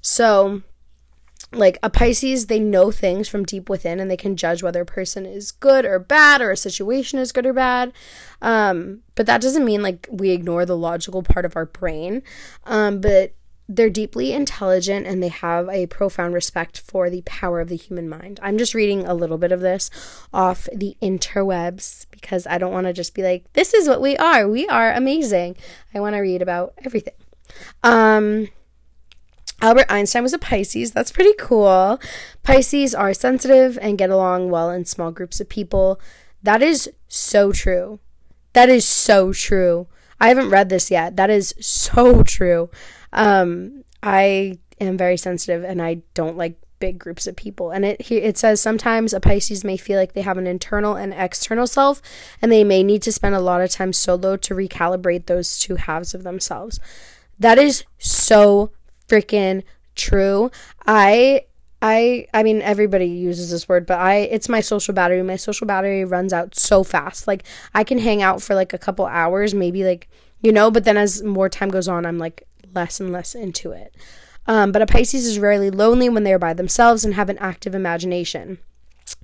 So, 0.00 0.62
like 1.52 1.78
a 1.82 1.90
Pisces, 1.90 2.46
they 2.46 2.60
know 2.60 2.90
things 2.90 3.28
from 3.28 3.44
deep 3.44 3.68
within 3.68 4.00
and 4.00 4.10
they 4.10 4.16
can 4.16 4.36
judge 4.36 4.62
whether 4.62 4.82
a 4.82 4.86
person 4.86 5.26
is 5.26 5.52
good 5.52 5.84
or 5.84 5.98
bad 5.98 6.40
or 6.40 6.50
a 6.50 6.56
situation 6.56 7.18
is 7.18 7.32
good 7.32 7.46
or 7.46 7.52
bad. 7.52 7.92
Um, 8.40 9.00
but 9.14 9.26
that 9.26 9.40
doesn't 9.40 9.64
mean 9.64 9.82
like 9.82 10.08
we 10.10 10.30
ignore 10.30 10.64
the 10.66 10.76
logical 10.76 11.22
part 11.22 11.44
of 11.44 11.56
our 11.56 11.66
brain. 11.66 12.22
Um, 12.64 13.00
but 13.00 13.34
they're 13.68 13.90
deeply 13.90 14.32
intelligent 14.32 15.06
and 15.06 15.22
they 15.22 15.28
have 15.28 15.68
a 15.68 15.86
profound 15.86 16.34
respect 16.34 16.78
for 16.78 17.08
the 17.08 17.22
power 17.22 17.60
of 17.60 17.68
the 17.68 17.76
human 17.76 18.08
mind. 18.08 18.38
I'm 18.42 18.58
just 18.58 18.74
reading 18.74 19.06
a 19.06 19.14
little 19.14 19.38
bit 19.38 19.52
of 19.52 19.60
this 19.60 19.90
off 20.32 20.68
the 20.74 20.96
interwebs 21.00 22.06
because 22.10 22.46
I 22.46 22.58
don't 22.58 22.72
want 22.72 22.86
to 22.86 22.92
just 22.92 23.14
be 23.14 23.22
like, 23.22 23.50
this 23.52 23.72
is 23.72 23.88
what 23.88 24.00
we 24.00 24.16
are. 24.16 24.48
We 24.48 24.66
are 24.68 24.92
amazing. 24.92 25.56
I 25.94 26.00
want 26.00 26.14
to 26.14 26.20
read 26.20 26.42
about 26.42 26.74
everything. 26.84 27.14
Um, 27.82 28.48
Albert 29.62 29.86
Einstein 29.88 30.24
was 30.24 30.32
a 30.32 30.38
Pisces. 30.38 30.90
That's 30.90 31.12
pretty 31.12 31.34
cool. 31.38 32.00
Pisces 32.42 32.94
are 32.94 33.14
sensitive 33.14 33.78
and 33.80 33.96
get 33.96 34.10
along 34.10 34.50
well 34.50 34.70
in 34.70 34.84
small 34.84 35.12
groups 35.12 35.40
of 35.40 35.48
people. 35.48 36.00
That 36.42 36.62
is 36.62 36.90
so 37.08 37.52
true. 37.52 38.00
That 38.54 38.68
is 38.68 38.84
so 38.84 39.32
true. 39.32 39.86
I 40.20 40.28
haven't 40.28 40.50
read 40.50 40.68
this 40.68 40.90
yet. 40.90 41.16
That 41.16 41.30
is 41.30 41.54
so 41.60 42.22
true. 42.24 42.70
Um, 43.12 43.84
I 44.02 44.58
am 44.80 44.98
very 44.98 45.16
sensitive 45.16 45.62
and 45.62 45.80
I 45.80 46.02
don't 46.14 46.36
like 46.36 46.58
big 46.80 46.98
groups 46.98 47.28
of 47.28 47.36
people. 47.36 47.70
And 47.70 47.84
it 47.84 48.10
it 48.10 48.36
says 48.36 48.60
sometimes 48.60 49.14
a 49.14 49.20
Pisces 49.20 49.62
may 49.62 49.76
feel 49.76 49.96
like 49.96 50.14
they 50.14 50.22
have 50.22 50.38
an 50.38 50.48
internal 50.48 50.96
and 50.96 51.14
external 51.14 51.68
self 51.68 52.02
and 52.42 52.50
they 52.50 52.64
may 52.64 52.82
need 52.82 53.02
to 53.02 53.12
spend 53.12 53.36
a 53.36 53.40
lot 53.40 53.60
of 53.60 53.70
time 53.70 53.92
solo 53.92 54.36
to 54.38 54.54
recalibrate 54.54 55.26
those 55.26 55.60
two 55.60 55.76
halves 55.76 56.14
of 56.14 56.24
themselves. 56.24 56.80
That 57.38 57.58
is 57.58 57.84
so 57.98 58.72
freaking 59.12 59.62
true. 59.94 60.50
I 60.86 61.42
I 61.82 62.26
I 62.32 62.42
mean 62.42 62.62
everybody 62.62 63.06
uses 63.06 63.50
this 63.50 63.68
word, 63.68 63.86
but 63.86 63.98
I 63.98 64.16
it's 64.16 64.48
my 64.48 64.60
social 64.60 64.94
battery. 64.94 65.22
My 65.22 65.36
social 65.36 65.66
battery 65.66 66.04
runs 66.04 66.32
out 66.32 66.54
so 66.54 66.82
fast. 66.82 67.26
Like 67.26 67.44
I 67.74 67.84
can 67.84 67.98
hang 67.98 68.22
out 68.22 68.40
for 68.40 68.54
like 68.54 68.72
a 68.72 68.78
couple 68.78 69.04
hours, 69.06 69.54
maybe 69.54 69.84
like 69.84 70.08
you 70.40 70.52
know, 70.52 70.70
but 70.70 70.84
then 70.84 70.96
as 70.96 71.22
more 71.22 71.48
time 71.48 71.68
goes 71.68 71.88
on, 71.88 72.06
I'm 72.06 72.18
like 72.18 72.46
less 72.74 73.00
and 73.00 73.12
less 73.12 73.34
into 73.34 73.72
it. 73.72 73.94
Um, 74.46 74.72
but 74.72 74.82
a 74.82 74.86
Pisces 74.86 75.26
is 75.26 75.38
rarely 75.38 75.70
lonely 75.70 76.08
when 76.08 76.24
they 76.24 76.32
are 76.32 76.38
by 76.38 76.52
themselves 76.52 77.04
and 77.04 77.14
have 77.14 77.28
an 77.28 77.38
active 77.38 77.74
imagination. 77.74 78.58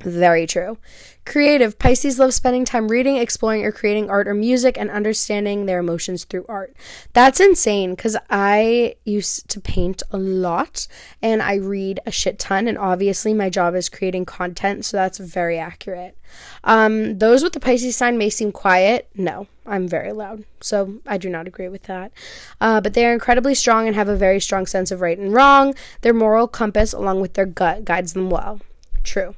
Very 0.00 0.46
true. 0.46 0.78
Creative. 1.26 1.78
Pisces 1.78 2.18
love 2.18 2.32
spending 2.32 2.64
time 2.64 2.88
reading, 2.88 3.16
exploring, 3.16 3.64
or 3.64 3.72
creating 3.72 4.08
art 4.08 4.26
or 4.26 4.32
music 4.32 4.78
and 4.78 4.90
understanding 4.90 5.66
their 5.66 5.80
emotions 5.80 6.24
through 6.24 6.46
art. 6.48 6.74
That's 7.12 7.40
insane 7.40 7.94
because 7.94 8.16
I 8.30 8.94
used 9.04 9.48
to 9.50 9.60
paint 9.60 10.02
a 10.10 10.16
lot 10.16 10.86
and 11.20 11.42
I 11.42 11.56
read 11.56 12.00
a 12.06 12.10
shit 12.10 12.38
ton. 12.38 12.66
And 12.66 12.78
obviously, 12.78 13.34
my 13.34 13.50
job 13.50 13.74
is 13.74 13.90
creating 13.90 14.24
content, 14.24 14.86
so 14.86 14.96
that's 14.96 15.18
very 15.18 15.58
accurate. 15.58 16.16
Um, 16.64 17.18
those 17.18 17.42
with 17.42 17.52
the 17.52 17.60
Pisces 17.60 17.96
sign 17.96 18.16
may 18.16 18.30
seem 18.30 18.52
quiet. 18.52 19.10
No, 19.14 19.48
I'm 19.66 19.86
very 19.86 20.12
loud. 20.12 20.44
So 20.60 21.00
I 21.06 21.18
do 21.18 21.28
not 21.28 21.46
agree 21.46 21.68
with 21.68 21.82
that. 21.84 22.12
Uh, 22.60 22.80
but 22.80 22.94
they 22.94 23.04
are 23.04 23.12
incredibly 23.12 23.54
strong 23.54 23.86
and 23.86 23.96
have 23.96 24.08
a 24.08 24.16
very 24.16 24.40
strong 24.40 24.64
sense 24.66 24.90
of 24.90 25.00
right 25.00 25.18
and 25.18 25.34
wrong. 25.34 25.74
Their 26.00 26.14
moral 26.14 26.48
compass, 26.48 26.92
along 26.92 27.20
with 27.20 27.34
their 27.34 27.46
gut, 27.46 27.84
guides 27.84 28.14
them 28.14 28.30
well. 28.30 28.60
True. 29.02 29.34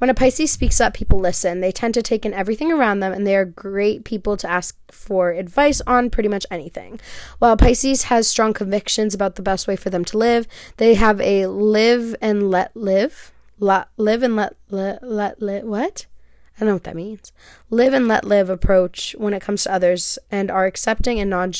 When 0.00 0.08
a 0.08 0.14
Pisces 0.14 0.50
speaks 0.50 0.80
up, 0.80 0.94
people 0.94 1.20
listen. 1.20 1.60
They 1.60 1.70
tend 1.70 1.92
to 1.92 2.00
take 2.00 2.24
in 2.24 2.32
everything 2.32 2.72
around 2.72 3.00
them, 3.00 3.12
and 3.12 3.26
they 3.26 3.36
are 3.36 3.44
great 3.44 4.02
people 4.02 4.34
to 4.38 4.50
ask 4.50 4.74
for 4.90 5.32
advice 5.32 5.82
on 5.86 6.08
pretty 6.08 6.30
much 6.30 6.46
anything. 6.50 6.98
While 7.38 7.58
Pisces 7.58 8.04
has 8.04 8.26
strong 8.26 8.54
convictions 8.54 9.12
about 9.12 9.34
the 9.34 9.42
best 9.42 9.68
way 9.68 9.76
for 9.76 9.90
them 9.90 10.06
to 10.06 10.16
live, 10.16 10.48
they 10.78 10.94
have 10.94 11.20
a 11.20 11.48
live 11.48 12.16
and 12.22 12.50
let 12.50 12.74
live. 12.74 13.30
La- 13.58 13.84
live 13.98 14.22
and 14.22 14.36
let, 14.36 14.56
let, 14.70 15.02
let, 15.02 15.42
let, 15.42 15.66
what? 15.66 16.06
I 16.56 16.60
don't 16.60 16.68
know 16.68 16.74
what 16.76 16.84
that 16.84 16.96
means. 16.96 17.30
Live 17.68 17.92
and 17.92 18.08
let 18.08 18.24
live 18.24 18.48
approach 18.48 19.14
when 19.18 19.34
it 19.34 19.42
comes 19.42 19.64
to 19.64 19.72
others 19.72 20.18
and 20.30 20.50
are 20.50 20.64
accepting 20.64 21.20
and 21.20 21.28
non 21.28 21.52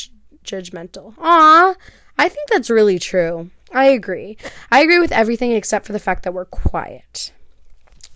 judgmental. 0.42 1.12
Ah, 1.18 1.74
I 2.16 2.31
think 2.31 2.48
that's 2.48 2.70
really 2.70 2.98
true. 2.98 3.50
I 3.70 3.88
agree. 3.88 4.38
I 4.70 4.81
agree 4.81 4.98
with 4.98 5.12
everything 5.12 5.53
except 5.53 5.85
for 5.85 5.92
the 5.92 5.98
fact 5.98 6.22
that 6.22 6.33
we're 6.33 6.46
quiet. 6.46 7.33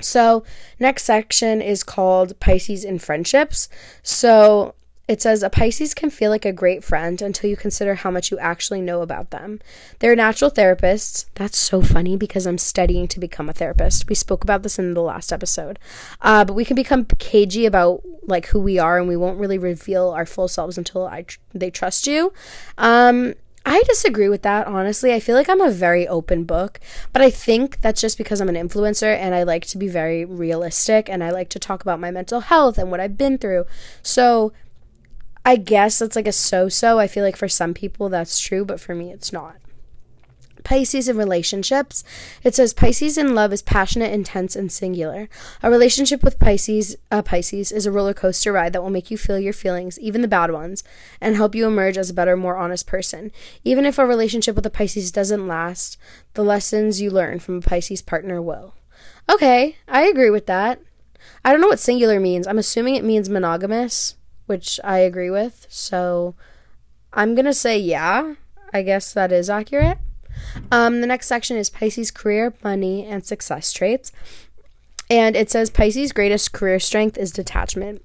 So, 0.05 0.45
next 0.79 1.05
section 1.05 1.61
is 1.63 1.83
called 1.83 2.39
Pisces 2.41 2.85
in 2.85 2.99
friendships. 2.99 3.69
So, 4.03 4.75
it 5.07 5.21
says 5.21 5.43
a 5.43 5.51
Pisces 5.51 5.93
can 5.93 6.09
feel 6.09 6.31
like 6.31 6.47
a 6.47 6.53
great 6.53 6.83
friend 6.83 7.21
until 7.21 7.51
you 7.51 7.57
consider 7.57 7.95
how 7.95 8.11
much 8.11 8.31
you 8.31 8.39
actually 8.39 8.81
know 8.81 9.03
about 9.03 9.31
them. 9.31 9.61
They're 9.99 10.17
natural 10.17 10.51
therapists. 10.51 11.27
That's 11.35 11.59
so 11.59 11.83
funny 11.83 12.17
because 12.17 12.47
I'm 12.47 12.57
studying 12.57 13.07
to 13.09 13.21
become 13.21 13.51
a 13.51 13.53
therapist. 13.53 14.09
We 14.09 14.15
spoke 14.15 14.45
about 14.45 14.63
this 14.63 14.79
in 14.79 14.95
the 14.95 15.03
last 15.03 15.31
episode. 15.31 15.79
Uh, 16.23 16.47
but 16.47 16.55
we 16.55 16.65
can 16.65 16.75
become 16.75 17.05
cagey 17.19 17.67
about 17.67 18.03
like 18.27 18.47
who 18.47 18.61
we 18.61 18.79
are, 18.79 18.99
and 18.99 19.07
we 19.07 19.17
won't 19.17 19.39
really 19.39 19.59
reveal 19.59 20.09
our 20.09 20.25
full 20.25 20.49
selves 20.49 20.79
until 20.79 21.07
I 21.07 21.23
tr- 21.23 21.39
they 21.53 21.71
trust 21.71 22.07
you. 22.07 22.33
Um, 22.79 23.35
I 23.67 23.83
disagree 23.87 24.29
with 24.29 24.43
that, 24.43 24.67
honestly. 24.67 25.13
I 25.13 25.21
feel 25.21 25.35
like 25.35 25.49
I'm 25.49 25.61
a 25.61 25.71
very 25.71 26.07
open 26.07 26.45
book, 26.45 26.81
but 27.13 27.23
I 27.23 27.31
think 27.31 27.81
that's 27.81 28.01
just 28.01 28.19
because 28.19 28.41
I'm 28.41 28.49
an 28.51 28.57
influencer 28.57 29.17
and 29.17 29.35
I 29.35 29.43
like 29.43 29.65
to 29.67 29.79
be 29.79 29.89
very 29.89 30.25
realistic 30.25 31.09
and 31.09 31.25
I 31.25 31.31
like 31.31 31.49
to 31.51 31.59
talk 31.59 31.83
about 31.83 31.99
my 31.99 32.11
mental 32.11 32.41
health 32.41 32.77
and 32.77 32.91
what 32.91 33.01
I've 33.01 33.17
been 33.17 33.39
through. 33.39 33.65
So 34.03 34.53
I 35.47 35.57
guess 35.57 35.99
that's 35.99 36.17
like 36.17 36.29
a 36.29 36.33
so 36.33 36.69
so. 36.69 36.99
I 36.99 37.07
feel 37.07 37.25
like 37.25 37.37
for 37.37 37.49
some 37.49 37.73
people 37.73 38.11
that's 38.11 38.39
true, 38.39 38.65
but 38.67 38.81
for 38.81 38.95
me 38.95 39.11
it's 39.11 39.33
not. 39.33 39.57
Pisces 40.65 41.09
in 41.09 41.17
relationships. 41.17 42.03
It 42.43 42.55
says 42.55 42.73
Pisces 42.73 43.17
in 43.17 43.35
love 43.35 43.53
is 43.53 43.63
passionate, 43.63 44.13
intense, 44.13 44.57
and 44.57 44.73
singular. 44.73 45.29
A 45.63 45.71
relationship 45.71 46.23
with 46.23 46.39
Pisces, 46.39 46.97
uh, 47.11 47.23
Pisces 47.23 47.71
is 47.71 47.87
a 47.87 47.93
roller 47.93 48.15
coaster 48.15 48.53
ride 48.53 48.73
that 48.73 48.83
will 48.83 48.91
make 48.91 49.11
you 49.11 49.19
feel 49.19 49.39
your 49.39 49.53
feelings, 49.53 49.99
even 50.01 50.23
the 50.23 50.29
bad 50.29 50.51
ones, 50.51 50.83
and 51.21 51.37
help 51.37 51.55
you 51.55 51.67
emerge 51.67 51.97
as 51.97 52.11
a 52.11 52.15
better, 52.15 52.37
more 52.37 52.57
honest 52.57 52.87
person. 52.87 53.31
Even 53.63 53.85
if 53.85 53.99
a 53.99 54.07
relationship 54.07 54.57
with 54.57 54.67
a 54.67 54.71
Pisces 54.71 55.13
doesn't 55.13 55.47
last, 55.47 55.99
the 56.33 56.43
lessons 56.43 57.01
you 57.01 57.11
learn 57.11 57.39
from 57.39 57.59
a 57.59 57.63
Pisces 57.63 58.03
partner 58.03 58.43
will. 58.43 58.75
Okay, 59.31 59.77
I 59.87 60.03
agree 60.03 60.31
with 60.31 60.47
that. 60.47 60.81
I 61.45 61.53
don't 61.53 61.61
know 61.61 61.69
what 61.69 61.79
singular 61.79 62.19
means. 62.19 62.47
I'm 62.47 62.59
assuming 62.59 62.95
it 62.97 63.05
means 63.05 63.29
monogamous, 63.29 64.17
which 64.47 64.81
I 64.83 64.99
agree 64.99 65.31
with. 65.31 65.67
So 65.69 66.35
I'm 67.13 67.35
going 67.35 67.45
to 67.45 67.55
say 67.55 67.79
yeah. 67.79 68.35
I 68.73 68.83
guess 68.83 69.13
that 69.13 69.31
is 69.31 69.49
accurate. 69.49 69.99
Um, 70.71 71.01
the 71.01 71.07
next 71.07 71.27
section 71.27 71.57
is 71.57 71.71
Pisces 71.71 72.11
career, 72.11 72.55
money, 72.63 73.05
and 73.05 73.25
success 73.25 73.73
traits. 73.73 74.13
And 75.11 75.37
it 75.37 75.51
says 75.51 75.71
Pisces' 75.71 76.13
greatest 76.13 76.53
career 76.53 76.79
strength 76.81 77.19
is 77.19 77.31
detachment. 77.31 78.03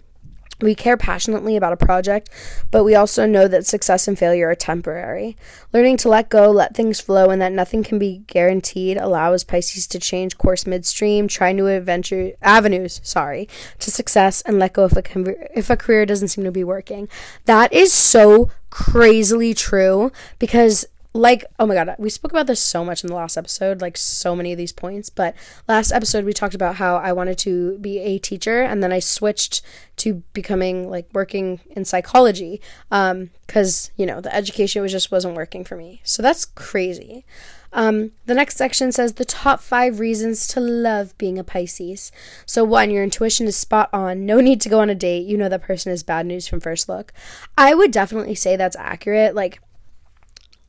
We 0.62 0.76
care 0.76 0.98
passionately 0.98 1.56
about 1.56 1.72
a 1.72 1.78
project, 1.78 2.30
but 2.70 2.84
we 2.84 2.94
also 2.94 3.26
know 3.26 3.48
that 3.48 3.65
success 3.65 4.10
and 4.10 4.20
failure 4.20 4.50
are 4.50 4.56
temporary. 4.56 5.38
Learning 5.72 5.96
to 5.98 6.10
let 6.10 6.28
go, 6.28 6.52
let 6.52 6.76
things 6.76 7.00
flow, 7.00 7.30
and 7.30 7.42
that 7.42 7.54
nothing 7.54 7.82
can 7.82 7.98
be 7.98 8.24
guaranteed 8.28 8.98
allows 8.98 9.46
Pisces 9.46 9.88
to 9.88 10.00
change 10.00 10.38
course 10.38 10.68
midstream, 10.68 11.30
try 11.30 11.54
new 11.54 11.68
adventure 11.68 12.34
avenues, 12.42 13.00
sorry, 13.06 13.48
to 13.80 13.89
success, 13.89 14.42
and 14.42 14.60
let 14.60 14.74
go 14.74 14.84
if 14.84 14.98
a 14.98 15.58
if 15.58 15.70
a 15.70 15.78
career 15.78 16.06
doesn't 16.06 16.28
seem 16.28 16.44
to 16.44 16.52
be 16.52 16.65
working. 16.65 17.08
That 17.46 17.72
is 17.72 17.94
so 17.94 18.52
crazily 18.70 19.54
true 19.54 20.12
because 20.39 20.86
like 21.13 21.43
oh 21.58 21.65
my 21.65 21.74
god 21.74 21.95
we 21.98 22.10
spoke 22.10 22.32
about 22.32 22.45
this 22.45 22.60
so 22.60 22.86
much 22.86 23.04
in 23.04 23.08
the 23.08 23.15
last 23.15 23.36
episode 23.36 23.82
like 23.82 23.98
so 23.98 24.36
many 24.36 24.52
of 24.52 24.58
these 24.58 24.72
points 24.72 25.10
but 25.10 25.34
last 25.67 25.91
episode 25.91 26.24
we 26.24 26.34
talked 26.34 26.54
about 26.54 26.76
how 26.76 26.98
i 26.98 27.12
wanted 27.12 27.38
to 27.38 27.78
be 27.80 27.98
a 28.00 28.19
teacher 28.19 28.62
and 28.62 28.84
then 28.84 28.93
i 28.93 29.00
switched 29.00 29.62
to 29.95 30.22
becoming 30.34 30.88
like 30.88 31.10
working 31.12 31.60
in 31.72 31.84
psychology 31.84 32.62
um 32.91 33.32
because 33.48 33.89
you 33.98 34.06
know 34.06 34.22
the 34.22 34.34
education 34.34 34.84
was 34.84 34.91
just 34.91 35.12
wasn't 35.12 35.36
working 35.36 35.63
for 35.63 35.76
me 35.76 36.00
so 36.04 36.22
that's 36.22 36.45
crazy 36.45 37.26
um, 37.72 38.12
the 38.26 38.34
next 38.34 38.58
section 38.58 38.91
says 38.91 39.13
the 39.13 39.26
top 39.26 39.60
five 39.60 40.00
reasons 40.00 40.48
to 40.48 40.60
love 40.60 41.15
being 41.17 41.38
a 41.38 41.43
Pisces. 41.43 42.12
So, 42.45 42.63
one, 42.63 42.89
your 42.89 43.04
intuition 43.04 43.45
is 43.48 43.56
spot 43.56 43.89
on. 43.93 44.26
No 44.26 44.39
need 44.41 44.60
to 44.62 44.69
go 44.69 44.80
on 44.80 44.89
a 44.89 44.95
date. 44.95 45.28
You 45.28 45.38
know 45.38 45.50
that 45.50 45.62
person 45.62 45.91
is 45.91 46.02
bad 46.02 46.26
news 46.26 46.48
from 46.48 46.60
first 46.60 46.89
look. 46.89 47.13
I 47.58 47.76
would 47.76 47.91
definitely 47.91 48.36
say 48.36 48.56
that's 48.56 48.76
accurate. 48.78 49.36
Like, 49.36 49.62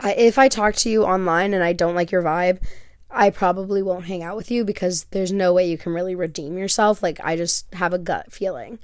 I, 0.01 0.15
if 0.15 0.39
I 0.39 0.49
talk 0.49 0.75
to 0.77 0.91
you 0.91 1.05
online 1.05 1.55
and 1.55 1.63
I 1.63 1.73
don't 1.73 1.95
like 1.95 2.11
your 2.11 2.23
vibe, 2.23 2.61
I 3.11 3.31
probably 3.31 3.83
won't 3.83 4.07
hang 4.07 4.23
out 4.23 4.37
with 4.37 4.51
you 4.51 4.65
because 4.65 5.05
there's 5.11 5.33
no 5.33 5.53
way 5.53 5.69
you 5.69 5.79
can 5.79 5.93
really 5.93 6.15
redeem 6.15 6.57
yourself. 6.57 7.03
Like, 7.03 7.21
I 7.23 7.37
just 7.37 7.73
have 7.75 7.93
a 7.93 7.99
gut 7.99 8.33
feeling. 8.33 8.79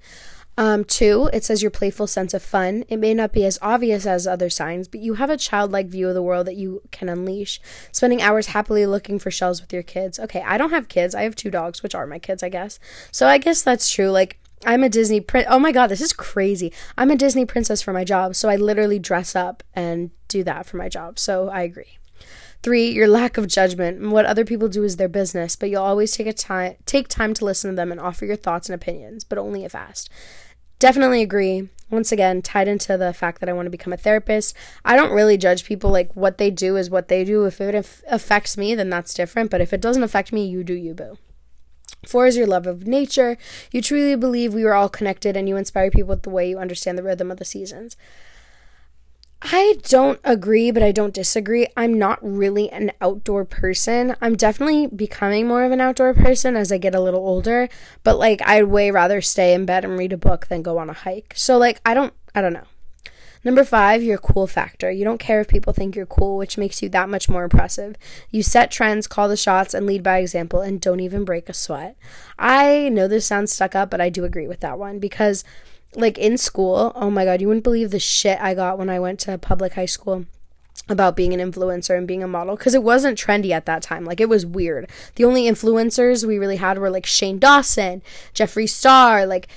Um, 0.59 0.85
two, 0.85 1.29
it 1.35 1.45
says 1.45 1.61
your 1.61 1.71
playful 1.71 2.07
sense 2.07 2.33
of 2.33 2.43
fun. 2.43 2.85
It 2.89 2.97
may 2.97 3.13
not 3.13 3.33
be 3.33 3.45
as 3.45 3.59
obvious 3.61 4.07
as 4.07 4.27
other 4.27 4.49
signs, 4.49 4.89
but 4.89 5.01
you 5.01 5.15
have 5.15 5.29
a 5.29 5.37
childlike 5.37 5.89
view 5.89 6.09
of 6.09 6.15
the 6.15 6.23
world 6.23 6.47
that 6.47 6.57
you 6.57 6.83
can 6.91 7.09
unleash. 7.09 7.61
Spending 7.93 8.23
hours 8.23 8.49
happily 8.49 8.87
looking 8.87 9.19
for 9.19 9.31
shells 9.31 9.61
with 9.61 9.73
your 9.73 9.83
kids. 9.83 10.19
Okay, 10.19 10.43
I 10.43 10.57
don't 10.57 10.71
have 10.71 10.89
kids. 10.89 11.15
I 11.15 11.23
have 11.23 11.37
two 11.37 11.51
dogs, 11.51 11.83
which 11.83 11.95
are 11.95 12.07
my 12.07 12.19
kids, 12.19 12.43
I 12.43 12.49
guess. 12.49 12.79
So 13.13 13.27
I 13.29 13.37
guess 13.39 13.63
that's 13.63 13.91
true. 13.91 14.11
Like, 14.11 14.39
I'm 14.65 14.83
a 14.83 14.89
Disney 14.89 15.21
prin- 15.21 15.45
Oh 15.49 15.59
my 15.59 15.73
god, 15.73 15.89
this 15.89 16.01
is 16.01 16.15
crazy. 16.15 16.73
I'm 16.97 17.11
a 17.11 17.17
Disney 17.17 17.45
princess 17.45 17.83
for 17.83 17.93
my 17.93 18.05
job, 18.05 18.35
so 18.35 18.49
I 18.49 18.57
literally 18.57 18.99
dress 18.99 19.37
up 19.37 19.63
and 19.75 20.11
do 20.29 20.45
that 20.45 20.67
for 20.67 20.77
my 20.77 20.89
job. 20.89 21.19
So 21.19 21.49
I 21.49 21.63
agree. 21.63 21.99
Three, 22.63 22.91
your 22.91 23.07
lack 23.07 23.37
of 23.37 23.47
judgment. 23.47 24.11
What 24.11 24.27
other 24.27 24.45
people 24.45 24.69
do 24.69 24.83
is 24.83 24.97
their 24.97 25.09
business, 25.09 25.57
but 25.57 25.71
you'll 25.71 25.83
always 25.83 26.13
take 26.13 26.27
a 26.27 26.33
time 26.33 26.75
take 26.85 27.09
time 27.09 27.35
to 27.35 27.45
listen 27.45 27.71
to 27.71 27.77
them 27.77 27.93
and 27.93 28.01
offer 28.01 28.25
your 28.25 28.37
thoughts 28.37 28.69
and 28.69 28.75
opinions, 28.75 29.25
but 29.25 29.39
only 29.39 29.65
if 29.65 29.75
asked. 29.75 30.11
Definitely 30.79 31.23
agree. 31.23 31.69
Once 31.89 32.11
again, 32.11 32.43
tied 32.43 32.67
into 32.67 32.97
the 32.97 33.13
fact 33.13 33.41
that 33.41 33.49
I 33.49 33.53
want 33.53 33.67
to 33.67 33.71
become 33.71 33.93
a 33.93 33.97
therapist, 33.97 34.55
I 34.85 34.97
don't 34.97 35.13
really 35.13 35.37
judge 35.37 35.65
people. 35.65 35.91
Like 35.91 36.15
what 36.15 36.39
they 36.39 36.51
do 36.51 36.77
is 36.77 36.91
what 36.91 37.09
they 37.09 37.23
do. 37.23 37.45
If 37.45 37.61
it 37.61 37.75
affects 38.09 38.57
me, 38.57 38.75
then 38.75 38.91
that's 38.91 39.15
different. 39.15 39.51
But 39.51 39.61
if 39.61 39.73
it 39.73 39.81
doesn't 39.81 40.03
affect 40.03 40.33
me, 40.33 40.47
you 40.47 40.65
do 40.65 40.75
you, 40.75 40.95
boo. 40.95 41.19
Four 42.05 42.27
is 42.27 42.37
your 42.37 42.47
love 42.47 42.67
of 42.67 42.87
nature. 42.87 43.39
You 43.71 43.81
truly 43.81 44.17
believe 44.17 44.53
we 44.53 44.65
are 44.65 44.75
all 44.75 44.89
connected 44.89 45.37
and 45.37 45.49
you 45.49 45.57
inspire 45.57 45.91
people 45.91 46.09
with 46.09 46.23
the 46.23 46.31
way 46.31 46.49
you 46.49 46.59
understand 46.59 46.99
the 46.99 47.03
rhythm 47.03 47.31
of 47.31 47.39
the 47.39 47.45
seasons. 47.45 47.97
I 49.43 49.77
don't 49.83 50.19
agree, 50.25 50.71
but 50.71 50.83
I 50.83 50.93
don't 50.93 51.15
disagree. 51.15 51.67
I'm 51.77 51.99
not 51.99 52.19
really 52.23 52.71
an 52.71 52.91
outdoor 53.01 53.45
person. 53.45 54.17
I'm 54.21 54.35
definitely 54.35 54.87
becoming 54.87 55.47
more 55.47 55.63
of 55.65 55.73
an 55.73 55.81
outdoor 55.81 56.15
person 56.15 56.57
as 56.57 56.73
I 56.73 56.79
get 56.79 56.95
a 56.95 57.01
little 57.01 57.21
older, 57.21 57.69
but 58.03 58.19
like 58.19 58.41
I'd 58.47 58.65
way 58.65 58.91
rather 58.91 59.21
stay 59.21 59.53
in 59.53 59.67
bed 59.67 59.85
and 59.85 59.99
read 59.99 60.13
a 60.13 60.19
book 60.19 60.47
than 60.47 60.63
go 60.63 60.79
on 60.79 60.91
a 60.91 60.95
hike. 60.95 61.35
So 61.37 61.59
like 61.59 61.81
I 61.85 61.95
don't 61.95 62.15
I 62.35 62.41
don't 62.41 62.55
know. 62.55 62.65
Number 63.45 63.63
five, 63.63 64.03
your 64.03 64.19
cool 64.19 64.49
factor. 64.49 64.91
You 64.91 65.05
don't 65.05 65.21
care 65.21 65.41
if 65.41 65.47
people 65.47 65.73
think 65.73 65.95
you're 65.95 66.05
cool, 66.05 66.37
which 66.37 66.59
makes 66.59 66.83
you 66.83 66.89
that 66.89 67.09
much 67.09 67.29
more 67.29 67.45
impressive. 67.45 67.95
You 68.29 68.43
set 68.43 68.73
trends, 68.73 69.07
call 69.07 69.29
the 69.29 69.37
shots, 69.37 69.73
and 69.73 69.87
lead 69.87 70.03
by 70.03 70.19
example, 70.19 70.63
and 70.63 70.81
don't 70.81 70.99
even 70.99 71.25
break 71.25 71.49
a 71.49 71.55
sweat. 71.55 71.97
I 72.41 72.89
know 72.89 73.07
this 73.07 73.25
sounds 73.25 73.53
stuck 73.53 73.77
up, 73.77 73.89
but 73.89 74.01
I 74.01 74.09
do 74.09 74.25
agree 74.25 74.49
with 74.49 74.59
that 74.61 74.81
one 74.81 74.99
because, 74.99 75.45
like, 75.97 76.19
in 76.19 76.39
school, 76.39 76.93
oh 76.95 77.11
my 77.11 77.25
god, 77.25 77.41
you 77.41 77.49
wouldn't 77.49 77.65
believe 77.65 77.91
the 77.91 77.99
shit 77.99 78.41
I 78.41 78.55
got 78.55 78.79
when 78.79 78.91
I 78.91 79.01
went 79.01 79.21
to 79.21 79.39
public 79.39 79.75
high 79.75 79.87
school 79.87 80.27
about 80.89 81.17
being 81.17 81.35
an 81.35 81.41
influencer 81.41 81.97
and 81.97 82.07
being 82.07 82.23
a 82.23 82.29
model 82.29 82.57
because 82.57 82.75
it 82.75 82.83
wasn't 82.83 83.19
trendy 83.19 83.51
at 83.51 83.67
that 83.67 83.83
time. 83.83 84.05
Like 84.05 84.21
it 84.21 84.29
was 84.29 84.47
weird. 84.47 84.89
The 85.17 85.25
only 85.25 85.45
influencers 85.45 86.25
we 86.25 86.39
really 86.39 86.57
had 86.57 86.79
were 86.79 86.91
like 86.91 87.07
Shane 87.07 87.39
Dawson, 87.39 88.03
Jeffree 88.35 88.69
Star, 88.69 89.27
like 89.27 89.49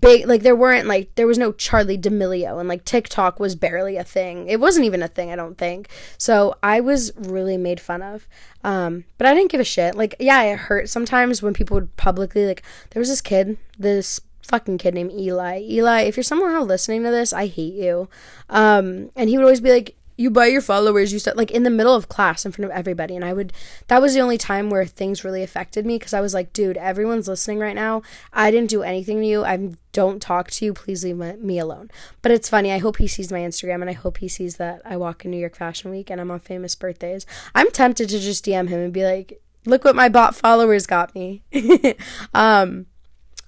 big 0.00 0.26
like 0.26 0.42
there 0.42 0.54
weren't 0.54 0.86
like 0.86 1.12
there 1.16 1.26
was 1.26 1.36
no 1.36 1.52
Charli 1.52 2.00
D'Amelio 2.00 2.60
and 2.60 2.68
like 2.68 2.84
TikTok 2.84 3.40
was 3.40 3.56
barely 3.56 3.96
a 3.96 4.04
thing. 4.04 4.46
It 4.46 4.60
wasn't 4.60 4.86
even 4.86 5.02
a 5.02 5.08
thing, 5.08 5.30
I 5.30 5.36
don't 5.36 5.58
think. 5.58 5.88
So 6.16 6.54
I 6.62 6.80
was 6.80 7.12
really 7.16 7.56
made 7.56 7.80
fun 7.80 8.02
of. 8.02 8.26
Um, 8.62 9.04
but 9.18 9.26
I 9.26 9.34
didn't 9.34 9.50
give 9.50 9.60
a 9.60 9.64
shit. 9.64 9.94
Like 9.94 10.14
yeah, 10.18 10.42
it 10.42 10.58
hurt 10.60 10.88
sometimes 10.88 11.42
when 11.42 11.54
people 11.54 11.74
would 11.74 11.96
publicly 11.96 12.46
like 12.46 12.62
there 12.90 13.00
was 13.00 13.08
this 13.08 13.20
kid, 13.20 13.58
this 13.78 14.20
fucking 14.50 14.78
kid 14.78 14.94
named 14.94 15.12
Eli. 15.12 15.60
Eli, 15.62 16.00
if 16.02 16.16
you're 16.16 16.24
somehow 16.24 16.62
listening 16.62 17.04
to 17.04 17.10
this, 17.10 17.32
I 17.32 17.46
hate 17.46 17.74
you. 17.74 18.08
Um, 18.48 19.10
and 19.14 19.30
he 19.30 19.38
would 19.38 19.44
always 19.44 19.60
be 19.60 19.70
like, 19.70 19.96
you 20.16 20.28
buy 20.28 20.46
your 20.46 20.60
followers, 20.60 21.14
you 21.14 21.18
start 21.18 21.38
like 21.38 21.50
in 21.50 21.62
the 21.62 21.70
middle 21.70 21.94
of 21.94 22.10
class 22.10 22.44
in 22.44 22.52
front 22.52 22.70
of 22.70 22.76
everybody. 22.76 23.16
And 23.16 23.24
I 23.24 23.32
would, 23.32 23.54
that 23.86 24.02
was 24.02 24.12
the 24.12 24.20
only 24.20 24.36
time 24.36 24.68
where 24.68 24.84
things 24.84 25.24
really 25.24 25.42
affected 25.42 25.86
me 25.86 25.98
because 25.98 26.12
I 26.12 26.20
was 26.20 26.34
like, 26.34 26.52
dude, 26.52 26.76
everyone's 26.76 27.26
listening 27.26 27.58
right 27.58 27.74
now. 27.74 28.02
I 28.30 28.50
didn't 28.50 28.68
do 28.68 28.82
anything 28.82 29.20
to 29.20 29.26
you. 29.26 29.44
I 29.44 29.70
don't 29.92 30.20
talk 30.20 30.50
to 30.50 30.64
you. 30.66 30.74
Please 30.74 31.04
leave 31.04 31.16
my, 31.16 31.36
me 31.36 31.58
alone. 31.58 31.90
But 32.20 32.32
it's 32.32 32.50
funny. 32.50 32.70
I 32.70 32.78
hope 32.78 32.98
he 32.98 33.06
sees 33.06 33.32
my 33.32 33.38
Instagram 33.38 33.80
and 33.80 33.88
I 33.88 33.94
hope 33.94 34.18
he 34.18 34.28
sees 34.28 34.56
that 34.56 34.82
I 34.84 34.98
walk 34.98 35.24
in 35.24 35.30
New 35.30 35.38
York 35.38 35.56
Fashion 35.56 35.90
Week 35.90 36.10
and 36.10 36.20
I'm 36.20 36.30
on 36.30 36.40
famous 36.40 36.74
birthdays. 36.74 37.24
I'm 37.54 37.70
tempted 37.70 38.10
to 38.10 38.18
just 38.18 38.44
DM 38.44 38.68
him 38.68 38.80
and 38.80 38.92
be 38.92 39.04
like, 39.04 39.40
look 39.64 39.84
what 39.84 39.96
my 39.96 40.10
bot 40.10 40.34
followers 40.34 40.86
got 40.86 41.14
me. 41.14 41.42
um, 42.34 42.86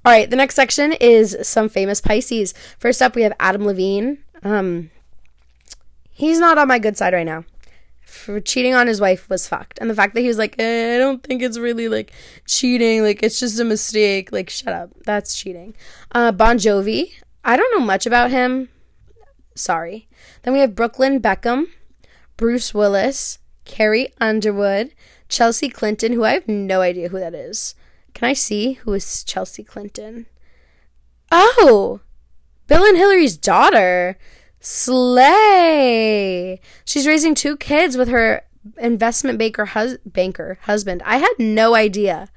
all 0.04 0.12
right, 0.12 0.28
the 0.28 0.36
next 0.36 0.56
section 0.56 0.92
is 0.92 1.36
some 1.42 1.68
famous 1.68 2.00
Pisces. 2.00 2.54
First 2.78 3.00
up, 3.00 3.14
we 3.14 3.22
have 3.22 3.32
Adam 3.38 3.64
Levine. 3.64 4.18
Um, 4.42 4.90
he's 6.10 6.40
not 6.40 6.58
on 6.58 6.68
my 6.68 6.78
good 6.78 6.96
side 6.96 7.14
right 7.14 7.26
now. 7.26 7.44
For 8.04 8.40
cheating 8.40 8.74
on 8.74 8.88
his 8.88 9.00
wife 9.00 9.28
was 9.30 9.48
fucked, 9.48 9.78
and 9.78 9.88
the 9.88 9.94
fact 9.94 10.14
that 10.14 10.20
he 10.20 10.28
was 10.28 10.38
like, 10.38 10.56
eh, 10.58 10.96
I 10.96 10.98
don't 10.98 11.22
think 11.22 11.40
it's 11.40 11.56
really 11.56 11.88
like 11.88 12.12
cheating, 12.46 13.02
like 13.02 13.22
it's 13.22 13.40
just 13.40 13.60
a 13.60 13.64
mistake. 13.64 14.32
Like, 14.32 14.50
shut 14.50 14.74
up, 14.74 14.90
that's 15.06 15.36
cheating. 15.36 15.74
Uh, 16.10 16.32
bon 16.32 16.58
Jovi. 16.58 17.12
I 17.44 17.56
don't 17.56 17.72
know 17.76 17.84
much 17.84 18.04
about 18.04 18.30
him. 18.30 18.68
Sorry. 19.54 20.08
Then 20.42 20.52
we 20.52 20.60
have 20.60 20.74
Brooklyn 20.74 21.20
Beckham, 21.20 21.66
Bruce 22.36 22.74
Willis, 22.74 23.38
Carrie 23.64 24.12
Underwood, 24.20 24.92
Chelsea 25.28 25.68
Clinton, 25.68 26.12
who 26.12 26.24
I 26.24 26.32
have 26.32 26.48
no 26.48 26.80
idea 26.80 27.08
who 27.08 27.18
that 27.18 27.34
is. 27.34 27.74
Can 28.14 28.28
I 28.28 28.32
see 28.32 28.74
who 28.74 28.92
is 28.92 29.24
Chelsea 29.24 29.64
Clinton? 29.64 30.26
Oh, 31.30 32.00
Bill 32.66 32.84
and 32.84 32.96
Hillary's 32.96 33.36
daughter. 33.36 34.16
Slay. 34.60 36.60
She's 36.84 37.06
raising 37.06 37.34
two 37.34 37.56
kids 37.56 37.96
with 37.96 38.08
her 38.08 38.42
investment 38.78 39.38
banker, 39.38 39.66
hus- 39.66 39.98
banker 40.06 40.58
husband. 40.62 41.02
I 41.04 41.18
had 41.18 41.34
no 41.38 41.74
idea. 41.74 42.28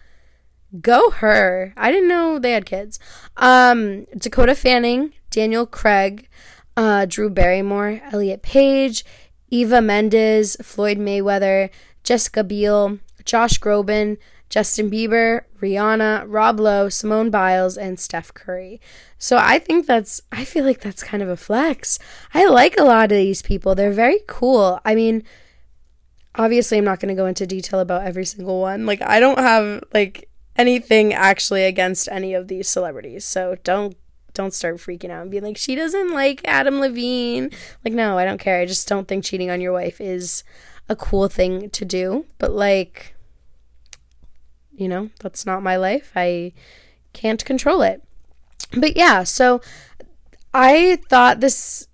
Go 0.82 1.12
her. 1.12 1.74
I 1.78 1.92
didn't 1.92 2.10
know 2.10 2.40
they 2.40 2.52
had 2.52 2.66
kids. 2.66 3.00
Um, 3.38 4.06
Dakota 4.18 4.56
Fanning, 4.56 5.14
Daniel 5.30 5.66
Craig, 5.66 6.28
uh, 6.76 7.06
Drew 7.06 7.30
Barrymore, 7.30 8.02
Elliot 8.12 8.42
Page, 8.42 9.06
Eva 9.50 9.82
Mendes, 9.82 10.58
Floyd 10.62 10.98
Mayweather, 10.98 11.70
Jessica 12.04 12.44
Biel, 12.44 13.00
Josh 13.24 13.60
Groban, 13.60 14.18
Justin 14.50 14.90
Bieber, 14.90 15.42
Rihanna, 15.60 16.26
Rob 16.28 16.60
Lowe, 16.60 16.90
Simone 16.90 17.30
Biles, 17.30 17.78
and 17.78 18.00
Steph 18.00 18.34
Curry. 18.34 18.80
So 19.18 19.38
I 19.38 19.60
think 19.60 19.88
that's, 19.88 20.22
I 20.32 20.46
feel 20.46 20.66
like 20.66 20.82
that's 20.82 21.04
kind 21.04 21.24
of 21.24 21.30
a 21.30 21.38
flex. 21.38 22.00
I 22.34 22.48
like 22.48 22.78
a 22.78 22.84
lot 22.84 23.12
of 23.12 23.18
these 23.18 23.42
people. 23.42 23.76
They're 23.76 23.92
very 23.92 24.20
cool. 24.28 24.80
I 24.86 24.96
mean, 24.96 25.24
obviously, 26.36 26.78
I'm 26.78 26.86
not 26.86 27.00
going 27.00 27.16
to 27.16 27.20
go 27.20 27.26
into 27.26 27.48
detail 27.48 27.80
about 27.80 28.06
every 28.06 28.26
single 28.26 28.62
one. 28.62 28.86
Like, 28.86 29.02
I 29.02 29.20
don't 29.20 29.40
have, 29.40 29.84
like, 29.94 30.30
anything 30.58 31.14
actually 31.14 31.66
against 31.66 32.08
any 32.10 32.34
of 32.34 32.48
these 32.48 32.68
celebrities. 32.68 33.26
So 33.26 33.58
don't 33.64 33.96
don't 34.34 34.54
start 34.54 34.76
freaking 34.78 35.10
out 35.10 35.22
and 35.22 35.32
being 35.32 35.44
like 35.44 35.58
she 35.58 35.76
doesn't 35.76 36.12
like 36.12 36.42
Adam 36.46 36.80
Levine. 36.80 37.50
Like 37.84 37.94
no, 37.94 38.18
I 38.18 38.26
don't 38.26 38.40
care. 38.40 38.60
I 38.60 38.66
just 38.66 38.88
don't 38.88 39.08
think 39.08 39.24
cheating 39.24 39.50
on 39.50 39.62
your 39.62 39.72
wife 39.72 40.02
is 40.02 40.44
a 40.90 40.96
cool 40.96 41.28
thing 41.30 41.70
to 41.72 41.86
do. 41.86 42.26
But 42.38 42.52
like 42.52 43.15
you 44.76 44.88
know, 44.88 45.10
that's 45.20 45.46
not 45.46 45.64
my 45.64 45.76
life. 45.78 46.12
I 46.16 46.54
can't 47.14 47.44
control 47.44 47.82
it. 47.82 48.04
But 48.78 48.96
yeah, 48.98 49.24
so 49.24 49.62
I 50.54 51.00
thought 51.10 51.40
this 51.40 51.88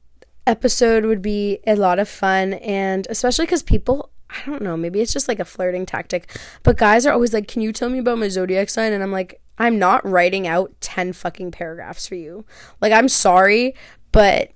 episode 0.47 1.05
would 1.05 1.21
be 1.21 1.59
a 1.67 1.75
lot 1.75 1.99
of 1.99 2.09
fun 2.09 2.53
and 2.53 3.05
especially 3.09 3.45
cuz 3.45 3.61
people 3.61 4.09
I 4.29 4.49
don't 4.49 4.61
know, 4.61 4.77
maybe 4.77 5.01
it's 5.01 5.13
just 5.13 5.27
like 5.27 5.39
a 5.39 5.45
flirting 5.45 5.85
tactic, 5.85 6.31
but 6.63 6.77
guys 6.77 7.05
are 7.05 7.11
always 7.11 7.33
like, 7.33 7.47
"Can 7.47 7.61
you 7.61 7.73
tell 7.73 7.89
me 7.89 7.99
about 7.99 8.17
my 8.17 8.29
zodiac 8.29 8.69
sign?" 8.69 8.93
and 8.93 9.03
I'm 9.03 9.11
like, 9.11 9.41
"I'm 9.57 9.77
not 9.77 10.05
writing 10.07 10.47
out 10.47 10.71
10 10.79 11.11
fucking 11.13 11.51
paragraphs 11.51 12.07
for 12.07 12.15
you." 12.15 12.45
Like, 12.79 12.93
I'm 12.93 13.09
sorry, 13.09 13.75
but 14.11 14.51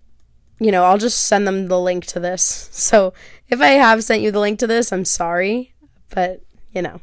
you 0.59 0.71
know, 0.71 0.85
I'll 0.85 0.97
just 0.97 1.23
send 1.23 1.45
them 1.45 1.67
the 1.67 1.79
link 1.79 2.05
to 2.07 2.19
this. 2.19 2.69
So, 2.71 3.13
if 3.49 3.61
I 3.61 3.71
have 3.71 4.03
sent 4.03 4.21
you 4.21 4.31
the 4.31 4.39
link 4.39 4.59
to 4.59 4.67
this, 4.67 4.91
I'm 4.91 5.05
sorry, 5.05 5.73
but 6.09 6.41
you 6.71 6.81
know, 6.81 7.01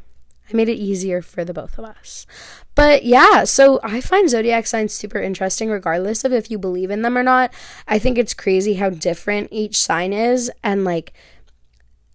I 0.50 0.56
made 0.56 0.68
it 0.68 0.74
easier 0.74 1.22
for 1.22 1.44
the 1.44 1.54
both 1.54 1.78
of 1.78 1.84
us. 1.84 2.26
But 2.74 3.04
yeah, 3.04 3.44
so 3.44 3.80
I 3.82 4.00
find 4.00 4.28
zodiac 4.28 4.66
signs 4.66 4.92
super 4.92 5.20
interesting, 5.20 5.70
regardless 5.70 6.24
of 6.24 6.32
if 6.32 6.50
you 6.50 6.58
believe 6.58 6.90
in 6.90 7.02
them 7.02 7.16
or 7.16 7.22
not. 7.22 7.52
I 7.86 7.98
think 7.98 8.18
it's 8.18 8.34
crazy 8.34 8.74
how 8.74 8.90
different 8.90 9.48
each 9.50 9.78
sign 9.78 10.12
is, 10.12 10.50
and 10.62 10.84
like, 10.84 11.12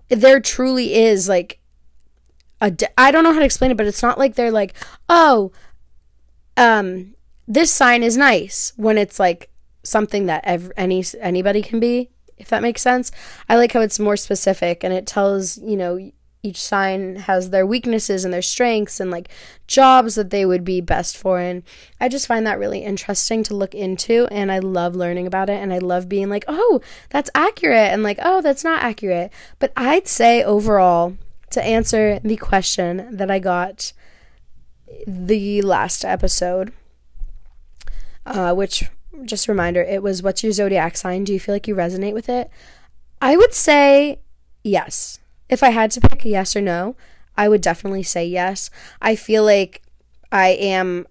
there 0.10 0.40
truly 0.40 0.96
is 0.96 1.30
like 1.30 1.60
a. 2.62 2.72
Di- 2.72 2.88
I 2.98 3.12
don't 3.12 3.24
know 3.24 3.34
how 3.34 3.40
to 3.40 3.46
explain 3.46 3.72
it, 3.72 3.78
but 3.78 3.88
it's 3.88 4.04
not 4.04 4.18
like 4.18 4.36
they're 4.36 4.52
like, 4.52 4.74
oh, 5.10 5.52
um, 6.56 7.16
this 7.48 7.72
sign 7.72 8.04
is 8.04 8.18
nice 8.18 8.74
when 8.78 8.98
it's 8.98 9.20
like 9.20 9.50
something 9.84 10.26
that 10.26 10.44
ev- 10.46 10.72
any 10.76 11.04
anybody 11.22 11.62
can 11.62 11.80
be 11.80 12.10
if 12.38 12.50
that 12.50 12.62
makes 12.62 12.82
sense. 12.82 13.12
I 13.50 13.56
like 13.58 13.74
how 13.74 13.82
it's 13.82 14.00
more 14.00 14.18
specific 14.18 14.84
and 14.84 14.94
it 14.94 15.08
tells, 15.08 15.58
you 15.58 15.76
know, 15.76 16.12
each 16.44 16.62
sign 16.62 17.16
has 17.16 17.50
their 17.50 17.66
weaknesses 17.66 18.24
and 18.24 18.34
their 18.34 18.42
strengths 18.42 19.00
and 19.00 19.12
like 19.12 19.30
jobs 19.66 20.16
that 20.16 20.30
they 20.30 20.46
would 20.46 20.64
be 20.64 20.82
best 20.82 21.18
for. 21.18 21.40
And 21.40 21.64
i 22.00 22.08
just 22.08 22.28
find 22.28 22.46
that 22.46 22.60
really 22.60 22.84
interesting 22.84 23.44
to 23.44 23.56
look 23.56 23.74
into 23.76 24.28
and 24.32 24.52
i 24.52 24.60
love 24.60 24.96
learning 24.96 25.28
about 25.28 25.50
it 25.50 25.62
and 25.62 25.74
i 25.74 25.78
love 25.80 26.08
being 26.08 26.30
like 26.30 26.46
oh 26.48 26.82
that's 27.10 27.30
accurate 27.36 27.92
and 27.92 28.04
like 28.04 28.20
oh 28.22 28.42
that's 28.42 28.64
not 28.64 28.84
accurate. 28.84 29.32
But 29.60 29.74
i'd 29.76 30.08
say 30.08 30.44
overall 30.44 31.18
to 31.52 31.64
answer 31.64 32.20
the 32.20 32.38
question 32.38 33.08
that 33.12 33.32
i 33.32 33.40
got 33.40 33.94
the 35.06 35.62
last 35.62 36.06
episode 36.06 36.72
uh, 38.28 38.54
which 38.54 38.84
just 39.26 39.48
a 39.48 39.52
reminder 39.52 39.82
it 39.82 40.04
was 40.04 40.22
what's 40.22 40.44
your 40.44 40.52
zodiac 40.52 40.98
sign? 40.98 41.24
Do 41.24 41.34
you 41.34 41.40
feel 41.40 41.56
like 41.56 41.68
you 41.68 41.76
resonate 41.76 42.14
with 42.14 42.30
it? 42.30 42.50
I 43.22 43.36
would 43.36 43.54
say 43.54 44.20
yes 44.64 45.20
if 45.50 45.64
I 45.64 45.70
had 45.70 45.92
to 45.92 46.02
pick 46.02 46.26
a 46.26 46.30
yes 46.30 46.56
or 46.56 46.62
no, 46.62 46.96
I 47.36 47.50
would 47.50 47.62
definitely 47.62 48.04
say 48.04 48.26
yes. 48.26 48.70
I 49.02 49.16
feel 49.16 49.44
like 49.44 49.82
I 50.32 50.50
am, 50.50 51.08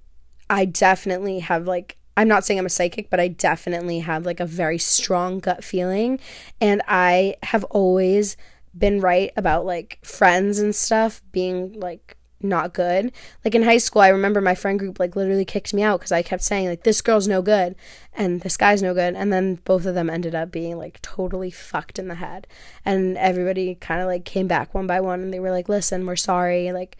I 0.51 0.64
definitely 0.64 1.40
have 1.40 1.66
like, 1.66 1.96
I'm 2.16 2.29
not 2.29 2.44
saying 2.44 2.59
I'm 2.59 2.66
a 2.66 2.70
psychic, 2.70 3.11
but 3.11 3.20
I 3.20 3.29
definitely 3.29 4.01
have 4.01 4.27
like 4.27 4.40
a 4.40 4.46
very 4.46 4.79
strong 4.79 5.38
gut 5.38 5.62
feeling. 5.62 6.18
And 6.61 6.83
I 6.88 7.37
have 7.42 7.64
always 7.64 8.37
been 8.77 9.01
right 9.01 9.33
about 9.37 9.64
like 9.64 9.99
friends 10.03 10.59
and 10.59 10.75
stuff 10.75 11.22
being 11.33 11.79
like 11.79 12.16
not 12.40 12.75
good. 12.75 13.12
Like 13.44 13.55
in 13.55 13.62
high 13.62 13.79
school, 13.79 14.03
I 14.03 14.09
remember 14.09 14.40
my 14.40 14.55
friend 14.55 14.79
group 14.79 14.99
like 14.99 15.16
literally 15.16 15.44
kicked 15.44 15.72
me 15.72 15.83
out 15.83 16.01
because 16.01 16.12
I 16.12 16.22
kept 16.22 16.42
saying 16.42 16.68
like 16.68 16.85
this 16.85 17.01
girl's 17.01 17.29
no 17.29 17.42
good 17.42 17.75
and 18.14 18.40
this 18.42 18.57
guy's 18.57 18.83
no 18.83 18.94
good, 18.94 19.14
and 19.14 19.33
then 19.33 19.57
both 19.64 19.87
of 19.87 19.94
them 19.94 20.11
ended 20.11 20.35
up 20.35 20.51
being 20.51 20.79
like 20.79 21.01
totally 21.03 21.51
fucked 21.51 21.99
in 21.99 22.09
the 22.09 22.16
head, 22.16 22.46
and 22.85 23.16
everybody 23.18 23.75
kind 23.77 24.01
of 24.01 24.07
like 24.07 24.25
came 24.25 24.46
back 24.46 24.75
one 24.75 24.87
by 24.87 25.01
one 25.01 25.20
and 25.20 25.33
they 25.33 25.40
were 25.40 25.51
like, 25.51 25.68
listen, 25.68 26.07
we're 26.07 26.16
sorry, 26.16 26.72
like. 26.72 26.96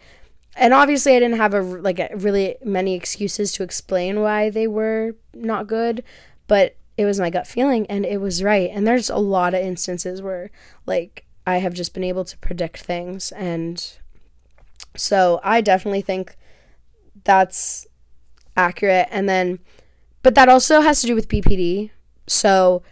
And 0.59 0.73
obviously, 0.73 1.15
I 1.15 1.19
didn't 1.19 1.37
have 1.37 1.53
a 1.53 1.61
like 1.61 1.99
really 2.15 2.55
many 2.65 2.95
excuses 2.95 3.51
to 3.53 3.63
explain 3.63 4.21
why 4.21 4.49
they 4.49 4.65
were 4.65 5.15
not 5.35 5.67
good, 5.67 6.03
but 6.47 6.75
it 6.97 7.05
was 7.05 7.19
my 7.19 7.29
gut 7.29 7.45
feeling 7.45 7.85
and 7.87 8.05
it 8.05 8.19
was 8.19 8.41
right. 8.41 8.71
And 8.73 8.87
there's 8.87 9.09
a 9.09 9.17
lot 9.17 9.53
of 9.53 9.61
instances 9.61 10.19
where 10.19 10.49
like 10.87 11.25
I 11.45 11.57
have 11.57 11.73
just 11.73 11.93
been 11.93 12.03
able 12.03 12.25
to 12.25 12.37
predict 12.39 12.79
things 12.79 13.31
and 13.33 13.97
so 14.97 15.39
I 15.43 15.61
definitely 15.61 16.01
think 16.01 16.35
that's 17.23 17.87
accurate. 18.55 19.07
And 19.11 19.29
then, 19.29 19.59
but 20.23 20.35
that 20.35 20.49
also 20.49 20.81
has 20.81 21.01
to 21.01 21.07
do 21.07 21.15
with 21.15 21.29
BPD. 21.29 21.91
So 22.27 22.83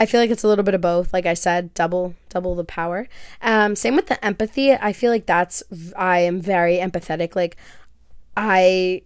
I 0.00 0.06
feel 0.06 0.20
like 0.20 0.30
it's 0.30 0.42
a 0.42 0.48
little 0.48 0.64
bit 0.64 0.74
of 0.74 0.80
both. 0.80 1.12
Like 1.12 1.26
I 1.26 1.34
said, 1.34 1.74
double 1.74 2.14
double 2.28 2.56
the 2.56 2.64
power. 2.64 3.08
Um, 3.40 3.76
same 3.76 3.94
with 3.94 4.06
the 4.06 4.24
empathy. 4.24 4.72
I 4.72 4.92
feel 4.92 5.12
like 5.12 5.26
that's 5.26 5.62
I 5.96 6.20
am 6.20 6.40
very 6.40 6.78
empathetic. 6.78 7.36
Like 7.36 7.56
I, 8.36 9.02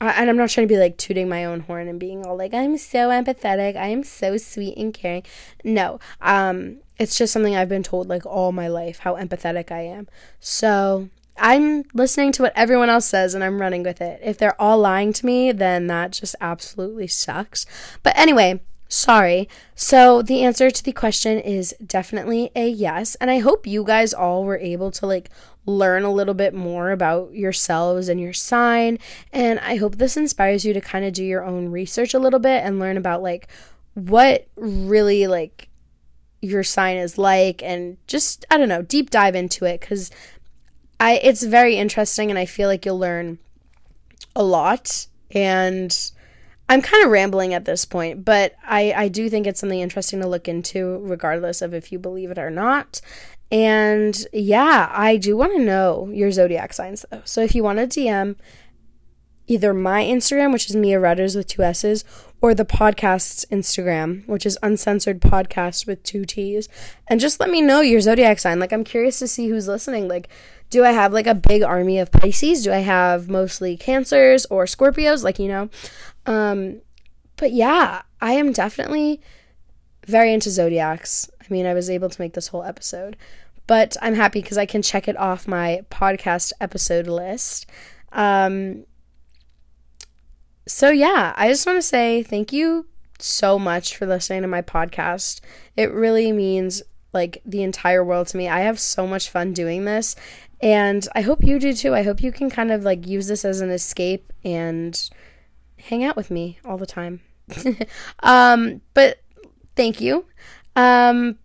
and 0.00 0.30
I'm 0.30 0.36
not 0.36 0.48
trying 0.48 0.66
to 0.66 0.72
be 0.72 0.78
like 0.78 0.96
tooting 0.96 1.28
my 1.28 1.44
own 1.44 1.60
horn 1.60 1.88
and 1.88 2.00
being 2.00 2.24
all 2.24 2.36
like 2.36 2.54
I'm 2.54 2.78
so 2.78 3.10
empathetic. 3.10 3.76
I 3.76 3.88
am 3.88 4.04
so 4.04 4.36
sweet 4.36 4.76
and 4.78 4.94
caring. 4.94 5.24
No, 5.64 6.00
um, 6.20 6.78
it's 6.98 7.18
just 7.18 7.32
something 7.32 7.54
I've 7.54 7.68
been 7.68 7.82
told 7.82 8.08
like 8.08 8.24
all 8.24 8.52
my 8.52 8.68
life 8.68 9.00
how 9.00 9.16
empathetic 9.16 9.70
I 9.70 9.80
am. 9.82 10.08
So 10.40 11.10
I'm 11.36 11.84
listening 11.94 12.32
to 12.32 12.42
what 12.42 12.52
everyone 12.54 12.88
else 12.88 13.06
says 13.06 13.34
and 13.34 13.42
I'm 13.42 13.60
running 13.60 13.82
with 13.82 14.00
it. 14.00 14.20
If 14.22 14.38
they're 14.38 14.60
all 14.60 14.78
lying 14.78 15.12
to 15.14 15.26
me, 15.26 15.52
then 15.52 15.86
that 15.86 16.12
just 16.12 16.36
absolutely 16.40 17.06
sucks. 17.06 17.66
But 18.02 18.16
anyway, 18.16 18.60
sorry. 18.88 19.48
So 19.74 20.20
the 20.20 20.42
answer 20.42 20.70
to 20.70 20.84
the 20.84 20.92
question 20.92 21.38
is 21.38 21.74
definitely 21.84 22.50
a 22.54 22.68
yes. 22.68 23.14
And 23.16 23.30
I 23.30 23.38
hope 23.38 23.66
you 23.66 23.84
guys 23.84 24.12
all 24.12 24.44
were 24.44 24.58
able 24.58 24.90
to 24.92 25.06
like 25.06 25.30
learn 25.64 26.02
a 26.02 26.12
little 26.12 26.34
bit 26.34 26.52
more 26.52 26.90
about 26.90 27.32
yourselves 27.32 28.08
and 28.08 28.20
your 28.20 28.34
sign. 28.34 28.98
And 29.32 29.58
I 29.60 29.76
hope 29.76 29.96
this 29.96 30.16
inspires 30.16 30.64
you 30.64 30.74
to 30.74 30.80
kind 30.80 31.04
of 31.04 31.14
do 31.14 31.24
your 31.24 31.44
own 31.44 31.68
research 31.68 32.12
a 32.12 32.18
little 32.18 32.40
bit 32.40 32.64
and 32.64 32.78
learn 32.78 32.96
about 32.96 33.22
like 33.22 33.48
what 33.94 34.46
really 34.56 35.26
like 35.26 35.68
your 36.40 36.64
sign 36.64 36.96
is 36.96 37.16
like 37.16 37.62
and 37.62 37.96
just 38.06 38.44
I 38.50 38.58
don't 38.58 38.68
know, 38.68 38.82
deep 38.82 39.10
dive 39.10 39.34
into 39.34 39.64
it 39.64 39.80
cuz 39.80 40.10
I 41.02 41.14
it's 41.14 41.42
very 41.42 41.76
interesting 41.76 42.30
and 42.30 42.38
I 42.38 42.46
feel 42.46 42.68
like 42.68 42.86
you'll 42.86 42.98
learn 42.98 43.40
a 44.36 44.44
lot 44.44 45.08
and 45.32 46.12
I'm 46.68 46.80
kind 46.80 47.04
of 47.04 47.10
rambling 47.10 47.54
at 47.54 47.64
this 47.64 47.84
point, 47.84 48.24
but 48.24 48.54
I, 48.64 48.94
I 48.96 49.08
do 49.08 49.28
think 49.28 49.46
it's 49.46 49.58
something 49.58 49.80
interesting 49.80 50.20
to 50.20 50.28
look 50.28 50.46
into, 50.46 51.00
regardless 51.02 51.60
of 51.60 51.74
if 51.74 51.90
you 51.90 51.98
believe 51.98 52.30
it 52.30 52.38
or 52.38 52.50
not. 52.50 53.00
And 53.50 54.16
yeah, 54.32 54.88
I 54.92 55.16
do 55.16 55.36
want 55.36 55.52
to 55.56 55.62
know 55.62 56.08
your 56.12 56.30
zodiac 56.30 56.72
signs 56.72 57.04
though. 57.10 57.22
So 57.24 57.42
if 57.42 57.56
you 57.56 57.64
want 57.64 57.78
to 57.80 58.00
DM 58.00 58.36
either 59.48 59.74
my 59.74 60.04
Instagram, 60.04 60.52
which 60.52 60.70
is 60.70 60.76
Mia 60.76 61.00
Rudders 61.00 61.34
with 61.34 61.48
two 61.48 61.62
S's, 61.62 62.04
or 62.40 62.54
the 62.54 62.64
podcast's 62.64 63.44
Instagram, 63.50 64.26
which 64.26 64.46
is 64.46 64.56
uncensored 64.62 65.20
podcast 65.20 65.86
with 65.86 66.02
two 66.04 66.24
T's, 66.24 66.68
and 67.08 67.20
just 67.20 67.40
let 67.40 67.50
me 67.50 67.60
know 67.60 67.80
your 67.80 68.00
zodiac 68.00 68.38
sign. 68.38 68.60
Like 68.60 68.72
I'm 68.72 68.84
curious 68.84 69.18
to 69.18 69.28
see 69.28 69.48
who's 69.48 69.68
listening. 69.68 70.08
Like 70.08 70.28
do 70.72 70.86
I 70.86 70.92
have 70.92 71.12
like 71.12 71.26
a 71.26 71.34
big 71.34 71.62
army 71.62 71.98
of 71.98 72.10
Pisces? 72.10 72.64
Do 72.64 72.72
I 72.72 72.78
have 72.78 73.28
mostly 73.28 73.76
Cancers 73.76 74.46
or 74.46 74.64
Scorpios? 74.64 75.22
Like, 75.22 75.38
you 75.38 75.46
know. 75.46 75.68
Um, 76.24 76.80
but 77.36 77.52
yeah, 77.52 78.02
I 78.22 78.32
am 78.32 78.52
definitely 78.52 79.20
very 80.06 80.32
into 80.32 80.50
zodiacs. 80.50 81.30
I 81.38 81.44
mean, 81.50 81.66
I 81.66 81.74
was 81.74 81.90
able 81.90 82.08
to 82.08 82.20
make 82.20 82.32
this 82.32 82.48
whole 82.48 82.62
episode, 82.62 83.18
but 83.66 83.98
I'm 84.00 84.14
happy 84.14 84.40
because 84.40 84.56
I 84.56 84.64
can 84.64 84.80
check 84.80 85.08
it 85.08 85.16
off 85.18 85.46
my 85.46 85.84
podcast 85.90 86.52
episode 86.58 87.06
list. 87.06 87.66
Um, 88.10 88.86
so 90.66 90.88
yeah, 90.88 91.34
I 91.36 91.48
just 91.48 91.66
want 91.66 91.76
to 91.76 91.82
say 91.82 92.22
thank 92.22 92.50
you 92.50 92.86
so 93.18 93.58
much 93.58 93.94
for 93.94 94.06
listening 94.06 94.40
to 94.40 94.48
my 94.48 94.62
podcast. 94.62 95.42
It 95.76 95.92
really 95.92 96.32
means 96.32 96.82
like 97.12 97.42
the 97.44 97.62
entire 97.62 98.02
world 98.02 98.28
to 98.28 98.38
me. 98.38 98.48
I 98.48 98.60
have 98.60 98.80
so 98.80 99.06
much 99.06 99.28
fun 99.28 99.52
doing 99.52 99.84
this 99.84 100.16
and 100.62 101.06
I 101.14 101.22
hope 101.22 101.42
you 101.42 101.58
do 101.58 101.72
too. 101.74 101.94
I 101.94 102.02
hope 102.02 102.22
you 102.22 102.32
can 102.32 102.48
kind 102.48 102.70
of 102.70 102.84
like 102.84 103.06
use 103.06 103.26
this 103.26 103.44
as 103.44 103.60
an 103.60 103.70
escape 103.70 104.32
and 104.44 105.10
hang 105.78 106.04
out 106.04 106.16
with 106.16 106.30
me 106.30 106.58
all 106.64 106.78
the 106.78 106.86
time. 106.86 107.20
um, 108.22 108.80
but 108.94 109.20
thank 109.74 110.00
you. 110.00 110.24
Um, 110.76 111.38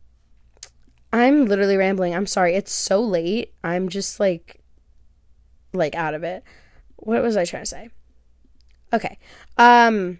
I'm 1.11 1.45
literally 1.45 1.77
rambling. 1.77 2.13
I'm 2.13 2.27
sorry. 2.27 2.55
It's 2.55 2.71
so 2.71 3.01
late. 3.01 3.53
I'm 3.63 3.89
just 3.89 4.19
like 4.19 4.61
like 5.73 5.95
out 5.95 6.13
of 6.13 6.23
it. 6.23 6.43
What 6.97 7.23
was 7.23 7.37
I 7.37 7.45
trying 7.45 7.63
to 7.63 7.67
say? 7.67 7.89
Okay. 8.93 9.17
Um 9.57 10.19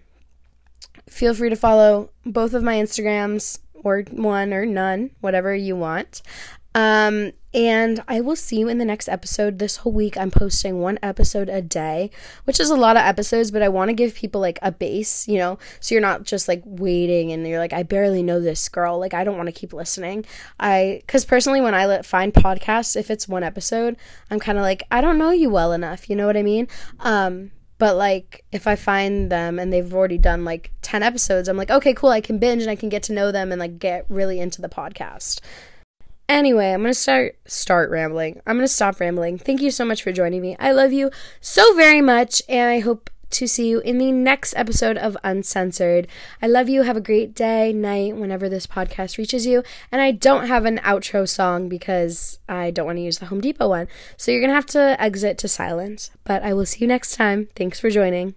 feel 1.08 1.34
free 1.34 1.50
to 1.50 1.56
follow 1.56 2.10
both 2.26 2.52
of 2.52 2.62
my 2.62 2.74
Instagrams 2.74 3.58
or 3.74 4.02
one 4.10 4.52
or 4.52 4.66
none, 4.66 5.10
whatever 5.20 5.54
you 5.54 5.76
want. 5.76 6.22
Um, 6.78 7.32
and 7.52 8.04
I 8.06 8.20
will 8.20 8.36
see 8.36 8.60
you 8.60 8.68
in 8.68 8.78
the 8.78 8.84
next 8.84 9.08
episode. 9.08 9.58
This 9.58 9.78
whole 9.78 9.92
week, 9.92 10.16
I'm 10.16 10.30
posting 10.30 10.78
one 10.78 10.96
episode 11.02 11.48
a 11.48 11.60
day, 11.60 12.12
which 12.44 12.60
is 12.60 12.70
a 12.70 12.76
lot 12.76 12.96
of 12.96 13.02
episodes, 13.02 13.50
but 13.50 13.62
I 13.62 13.68
want 13.68 13.88
to 13.88 13.94
give 13.94 14.14
people 14.14 14.40
like 14.40 14.60
a 14.62 14.70
base, 14.70 15.26
you 15.26 15.38
know, 15.38 15.58
so 15.80 15.92
you're 15.92 16.02
not 16.02 16.22
just 16.22 16.46
like 16.46 16.62
waiting 16.64 17.32
and 17.32 17.44
you're 17.44 17.58
like, 17.58 17.72
I 17.72 17.82
barely 17.82 18.22
know 18.22 18.38
this 18.38 18.68
girl. 18.68 18.96
Like, 18.96 19.12
I 19.12 19.24
don't 19.24 19.36
want 19.36 19.48
to 19.48 19.52
keep 19.52 19.72
listening. 19.72 20.24
I, 20.60 21.02
because 21.04 21.24
personally, 21.24 21.60
when 21.60 21.74
I 21.74 21.86
let, 21.86 22.06
find 22.06 22.32
podcasts, 22.32 22.94
if 22.94 23.10
it's 23.10 23.26
one 23.26 23.42
episode, 23.42 23.96
I'm 24.30 24.38
kind 24.38 24.56
of 24.56 24.62
like, 24.62 24.84
I 24.92 25.00
don't 25.00 25.18
know 25.18 25.32
you 25.32 25.50
well 25.50 25.72
enough. 25.72 26.08
You 26.08 26.14
know 26.14 26.28
what 26.28 26.36
I 26.36 26.42
mean? 26.42 26.68
Um, 27.00 27.50
but 27.78 27.96
like 27.96 28.44
if 28.52 28.66
I 28.66 28.76
find 28.76 29.30
them 29.32 29.58
and 29.58 29.72
they've 29.72 29.94
already 29.94 30.18
done 30.18 30.44
like 30.44 30.70
10 30.82 31.02
episodes, 31.02 31.48
I'm 31.48 31.56
like, 31.56 31.70
okay, 31.70 31.94
cool, 31.94 32.10
I 32.10 32.20
can 32.20 32.38
binge 32.38 32.62
and 32.62 32.70
I 32.70 32.76
can 32.76 32.88
get 32.88 33.02
to 33.04 33.12
know 33.12 33.32
them 33.32 33.50
and 33.50 33.58
like 33.58 33.78
get 33.78 34.04
really 34.08 34.38
into 34.38 34.60
the 34.60 34.68
podcast. 34.68 35.40
Anyway, 36.28 36.72
I'm 36.72 36.82
going 36.82 36.92
to 36.92 36.98
start 36.98 37.36
start 37.46 37.90
rambling. 37.90 38.40
I'm 38.46 38.56
going 38.56 38.66
to 38.66 38.72
stop 38.72 39.00
rambling. 39.00 39.38
Thank 39.38 39.62
you 39.62 39.70
so 39.70 39.84
much 39.84 40.02
for 40.02 40.12
joining 40.12 40.42
me. 40.42 40.56
I 40.60 40.72
love 40.72 40.92
you 40.92 41.10
so 41.40 41.74
very 41.74 42.02
much 42.02 42.42
and 42.48 42.68
I 42.68 42.80
hope 42.80 43.10
to 43.30 43.46
see 43.46 43.68
you 43.68 43.80
in 43.80 43.98
the 43.98 44.12
next 44.12 44.54
episode 44.56 44.96
of 44.96 45.16
Uncensored. 45.22 46.06
I 46.40 46.46
love 46.46 46.68
you. 46.68 46.82
Have 46.82 46.96
a 46.96 47.00
great 47.00 47.34
day, 47.34 47.72
night, 47.72 48.16
whenever 48.16 48.48
this 48.48 48.66
podcast 48.66 49.18
reaches 49.18 49.46
you. 49.46 49.62
And 49.92 50.00
I 50.00 50.12
don't 50.12 50.46
have 50.46 50.64
an 50.64 50.78
outro 50.78 51.28
song 51.28 51.68
because 51.68 52.38
I 52.48 52.70
don't 52.70 52.86
want 52.86 52.96
to 52.98 53.02
use 53.02 53.18
the 53.18 53.26
Home 53.26 53.40
Depot 53.40 53.68
one. 53.68 53.88
So 54.16 54.30
you're 54.30 54.40
going 54.40 54.50
to 54.50 54.54
have 54.54 54.66
to 54.66 55.00
exit 55.00 55.38
to 55.38 55.48
silence. 55.48 56.10
But 56.24 56.42
I 56.42 56.54
will 56.54 56.66
see 56.66 56.80
you 56.80 56.86
next 56.86 57.16
time. 57.16 57.48
Thanks 57.54 57.80
for 57.80 57.90
joining. 57.90 58.34